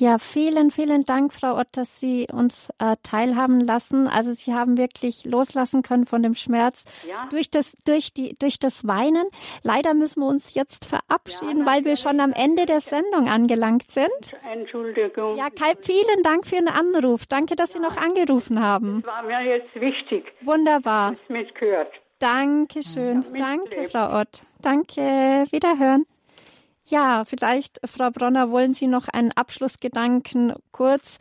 [0.00, 4.08] ja, vielen, vielen Dank, Frau Ott, dass Sie uns äh, teilhaben lassen.
[4.08, 7.28] Also Sie haben wirklich loslassen können von dem Schmerz ja.
[7.30, 9.28] durch das, durch die, durch das Weinen.
[9.62, 13.90] Leider müssen wir uns jetzt verabschieden, ja, weil wir schon am Ende der Sendung angelangt
[13.90, 14.08] sind.
[14.50, 15.36] Entschuldigung.
[15.36, 17.26] Ja, Kai, vielen Dank für den Anruf.
[17.26, 17.80] Danke, dass ja.
[17.80, 19.02] Sie noch angerufen haben.
[19.04, 20.32] Das war mir jetzt wichtig.
[20.40, 21.10] Wunderbar.
[21.10, 21.92] Das mitgehört.
[22.20, 23.24] Dankeschön.
[23.36, 24.42] Danke, Frau Ott.
[24.62, 25.00] Danke.
[25.50, 26.06] Wiederhören.
[26.86, 31.18] Ja, vielleicht, Frau Bronner, wollen Sie noch einen Abschlussgedanken kurz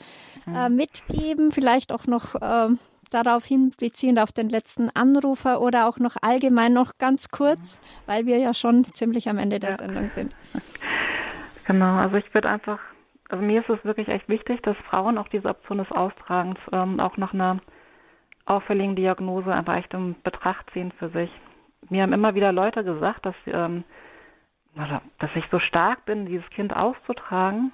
[0.47, 0.76] äh, mhm.
[0.76, 2.70] mitgeben, vielleicht auch noch äh,
[3.12, 8.08] darauf hinbeziehend auf den letzten Anrufer oder auch noch allgemein noch ganz kurz, mhm.
[8.08, 9.78] weil wir ja schon ziemlich am Ende der ja.
[9.78, 10.36] Sendung sind.
[11.66, 12.80] Genau, also ich würde einfach,
[13.30, 17.00] also mir ist es wirklich echt wichtig, dass Frauen auch diese Option des Austragens ähm,
[17.00, 17.60] auch nach einer
[18.45, 21.31] auffälligen Diagnose einfach echt in Betracht ziehen für sich.
[21.89, 23.83] Mir haben immer wieder Leute gesagt, dass ähm,
[25.19, 27.71] dass ich so stark bin, dieses Kind auszutragen,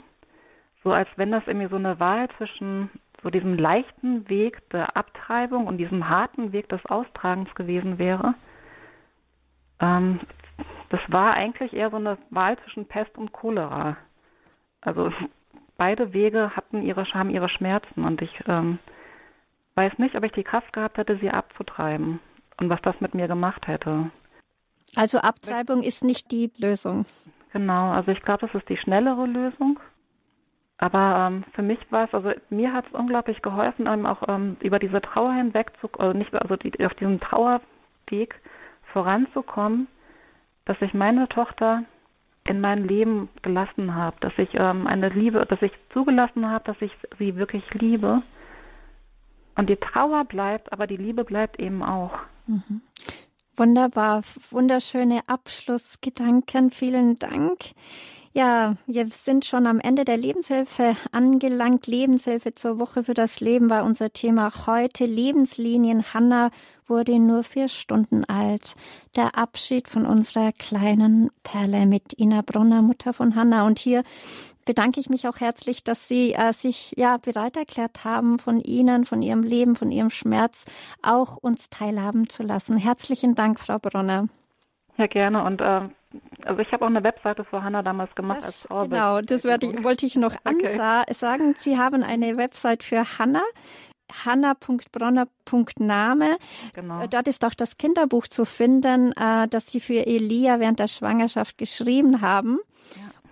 [0.84, 2.89] so als wenn das irgendwie so eine Wahl zwischen
[3.22, 8.36] so diesem leichten Weg der Abtreibung und diesem harten Weg des Austragens gewesen wäre.
[9.80, 10.20] Ähm,
[10.89, 13.97] das war eigentlich eher so eine Wahl zwischen Pest und Cholera.
[14.82, 15.11] Also
[15.78, 18.80] beide Wege hatten ihre, haben ihre Schmerzen und ich ähm,
[19.76, 22.20] weiß nicht, ob ich die Kraft gehabt hätte, sie abzutreiben
[22.60, 24.10] und was das mit mir gemacht hätte.
[24.96, 27.06] Also Abtreibung ist nicht die Lösung.
[27.52, 29.80] Genau, also ich glaube, das ist die schnellere Lösung.
[30.78, 34.58] Aber ähm, für mich war es, also mir hat es unglaublich geholfen, ähm, auch ähm,
[34.62, 38.42] über diese Trauer hinweg zu, also nicht, also die, auf diesem Trauerweg
[38.92, 39.88] voranzukommen,
[40.66, 41.84] dass ich meine Tochter
[42.48, 46.82] in mein Leben gelassen habe, dass ich ähm, eine Liebe, dass ich zugelassen habe, dass
[46.82, 48.22] ich sie wirklich liebe.
[49.56, 52.12] Und die Trauer bleibt, aber die Liebe bleibt eben auch.
[52.47, 52.82] Mhm.
[53.56, 56.72] Wunderbar, wunderschöne Abschlussgedanken.
[56.72, 57.60] Vielen Dank.
[58.38, 61.88] Ja, wir sind schon am Ende der Lebenshilfe angelangt.
[61.88, 65.06] Lebenshilfe zur Woche für das Leben war unser Thema heute.
[65.06, 66.14] Lebenslinien.
[66.14, 66.50] Hanna
[66.86, 68.76] wurde nur vier Stunden alt.
[69.16, 73.66] Der Abschied von unserer kleinen Perle mit Ina Brunner, Mutter von Hanna.
[73.66, 74.04] Und hier
[74.66, 79.06] bedanke ich mich auch herzlich, dass Sie äh, sich ja bereit erklärt haben, von Ihnen,
[79.06, 80.66] von Ihrem Leben, von Ihrem Schmerz
[81.02, 82.76] auch uns teilhaben zu lassen.
[82.76, 84.28] Herzlichen Dank, Frau Bronner.
[84.98, 85.42] Ja, gerne.
[85.46, 85.88] Und äh,
[86.43, 88.91] also ich habe auch eine Webseite für Hanna damals gemacht das, als Orbit.
[88.91, 90.78] Genau, das ich, wollte ich noch okay.
[91.13, 91.53] sagen.
[91.57, 93.41] Sie haben eine Website für Hanna
[94.24, 96.38] hanna.bronner.name.
[96.74, 97.01] Genau.
[97.01, 100.88] Äh, dort ist auch das Kinderbuch zu finden, äh, das Sie für Elia während der
[100.88, 102.59] Schwangerschaft geschrieben haben.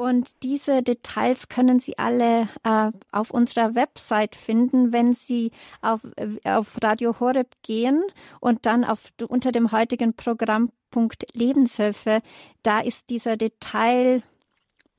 [0.04, 5.52] Und diese Details können Sie alle äh, auf unserer Website finden, wenn Sie
[5.82, 6.02] auf,
[6.44, 8.04] auf Radio Horeb gehen
[8.42, 12.20] und dann auf, unter dem heutigen Programmpunkt Lebenshilfe,
[12.64, 14.24] da ist dieser Detail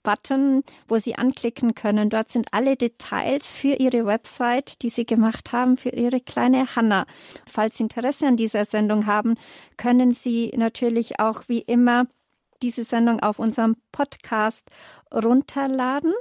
[0.04, 2.08] Button, wo Sie anklicken können.
[2.08, 7.04] Dort sind alle Details für Ihre Website, die Sie gemacht haben für Ihre kleine Hanna.
[7.44, 9.34] Falls Sie Interesse an dieser Sendung haben,
[9.76, 12.06] können Sie natürlich auch wie immer
[12.62, 14.68] diese Sendung auf unserem Podcast
[15.12, 16.12] runterladen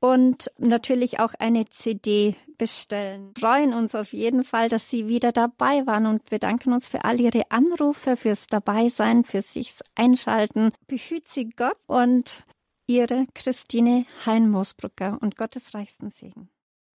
[0.00, 3.32] und natürlich auch eine CD bestellen.
[3.34, 7.04] Wir freuen uns auf jeden Fall, dass Sie wieder dabei waren und bedanken uns für
[7.04, 10.72] all Ihre Anrufe, fürs Dabeisein, für sich Einschalten.
[10.86, 12.44] Behüt Sie Gott und
[12.86, 16.50] Ihre Christine Hein-Moosbrucker und Gottes reichsten Segen.